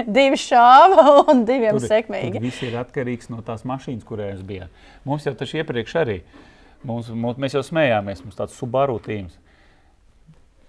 [0.02, 2.32] divi šāva un diviem Tur, sekmīgi.
[2.34, 4.80] tur viss ir atkarīgs no tās mašīnas, kurā jūs bijāt.
[5.06, 6.16] Mums jau tas iepriekš arī.
[6.82, 9.36] Mums, mums, mēs jau smējāmies, mums tāds subaru tīms.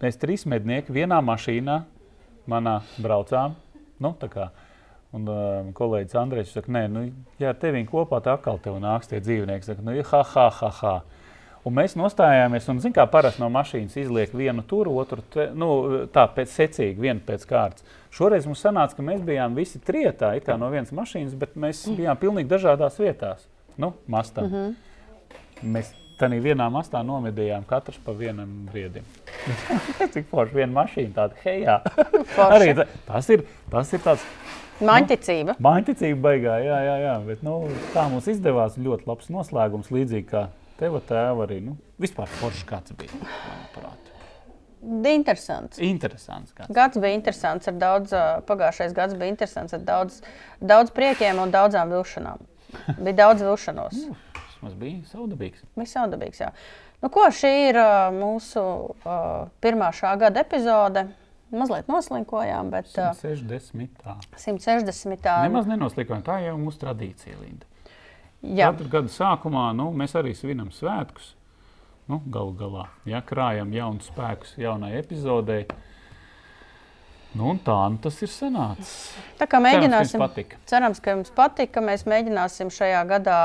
[0.03, 1.79] Mēs trīs mednieki vienā mašīnā,
[2.53, 3.57] manā braucām.
[3.97, 4.51] Nu, tā kā,
[5.13, 7.03] un uh, kolēģis Andrejs saka, nē, nu,
[7.41, 9.67] ja ar tevi kopā tā atkal tev nāks tie dzīvnieki.
[9.67, 10.95] Saka, nu, ha, ha, ha, ha.
[11.63, 15.69] Un mēs nostājāmies, un, zināmā mērā, parasti no mašīnas izliek vienu tur, otru te, nu,
[16.11, 17.85] tā pēc secīgi, vienu pēc kārtas.
[18.13, 21.85] Šoreiz mums sanāca, ka mēs bijām visi trietā, it kā no vienas mašīnas, bet mēs
[21.95, 23.47] bijām pilnīgi dažādās vietās.
[23.79, 24.43] Nu, mastā.
[24.43, 25.71] Mm -hmm.
[25.73, 29.03] Mēs tādā vienā mastā nomedījām katrs pa vienam briedim.
[30.13, 31.79] Cik forši viena mašīna tāda, hei, jā.
[32.37, 34.25] Arī ta, tas ir, tas ir tāds
[34.87, 35.57] Maņticība.
[35.63, 37.15] Mājiņticība baigā, jā, jā, jā.
[37.27, 37.57] Bet, nu,
[37.95, 40.47] tā mums izdevās ļoti labs noslēgums, līdzīgi kā
[40.79, 41.59] teva tēva arī.
[41.65, 44.11] Nu, vispār foršs kāds bija, manuprāt.
[44.83, 45.79] Interesants.
[45.79, 46.73] Interesants kāds.
[46.75, 48.11] Gads bija interesants, daudz,
[48.49, 50.19] pagājušais gads bija interesants, ar daudz,
[50.59, 52.43] daudz priekiem un daudzām vilšanām.
[52.99, 54.07] Bija daudz vilšanos.
[54.59, 55.63] Tas bija saudabīgs.
[55.77, 56.51] Bija saudabīgs, jā.
[57.03, 58.61] Nu, ko, šī ir ā, mūsu
[59.03, 59.17] ā,
[59.63, 61.07] pirmā šā gada epizode.
[61.53, 63.93] Mazliet noslinkojām, bet ā, 160.
[64.01, 64.17] Tā.
[64.41, 65.29] 160.
[65.45, 66.23] Nemaz nenoslikojam.
[66.25, 67.69] Tā jau ir mūsu tradīcija, Linda.
[68.43, 68.73] Jā.
[68.73, 71.33] Katru gadu sākumā nu, mēs arī svinam svētkus.
[72.11, 75.63] Nu, Galu galā ja, krājam jaunu spēkus jaunai epizodei.
[77.33, 78.91] Nu, tā nu, tas ir sanācis.
[79.39, 80.59] Tā kā Cerams, mēģināsim, patika.
[80.69, 81.81] cerams, ka jums patika.
[81.81, 83.37] Mēs mēģināsim šajā gadā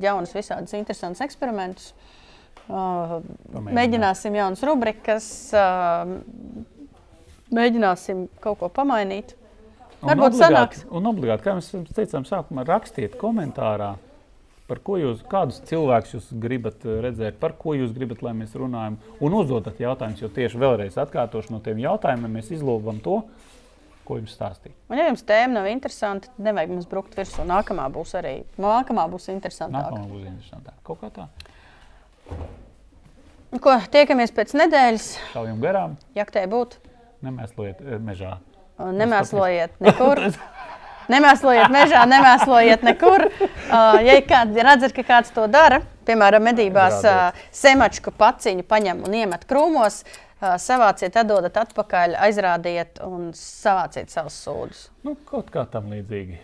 [0.00, 1.90] jaunus, visādus interesantus eksperimentus.
[2.64, 3.18] Uh,
[3.52, 6.14] mēģināsim jaunas rubrikas, uh,
[7.54, 9.36] mēģināsim kaut ko pamainīt.
[10.04, 10.82] Varbūt sanāks.
[10.92, 13.94] Un obligāti, kā mēs teicām, sākumā rakstiet komentārā,
[14.68, 18.54] par ko jūs, kādus cilvēkus jūs gribat eh, redzēt, par ko jūs gribat, lai mēs
[18.58, 18.98] runājam.
[19.24, 23.18] Un uzdodat jautājumus, jo tieši vēlreiz atkārtošu no tiem jautājumiem mēs izlūkojam to,
[24.04, 24.74] ko jums stāstīt.
[24.90, 27.44] Un, ja jums tēma nav interesanta, tad nevajag mums brukt virsū.
[27.48, 29.92] Nākamā būs arī nākamā būs interesantāka.
[29.92, 30.76] Nākamā būs interesantāk.
[30.84, 31.28] Kaut kā tā.
[33.62, 36.80] Ko, tiekamies pēc nedēļas, Šaujam garām, jaktē būt.
[37.24, 38.36] Nemēslojiet eh, mežā.
[38.78, 40.20] Nemēslojiet nekur.
[41.12, 43.26] Nemēslojiet mežā, nemēslojiet nekur.
[43.28, 49.16] Uh, ja kāds redzat, ka kāds to dara, piemēram, medībās uh, semačku paciņu paņem un
[49.20, 54.88] iemet krūmos, uh, savāciet, atdodat atpakaļ, aizrādiet un savāciet savus sūdus.
[55.04, 56.40] Nu, kaut kā tam līdzīgi.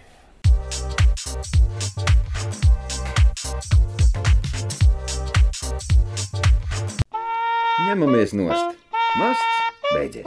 [7.89, 8.77] Ņemamies nost.
[9.17, 10.25] Masts Beidzies!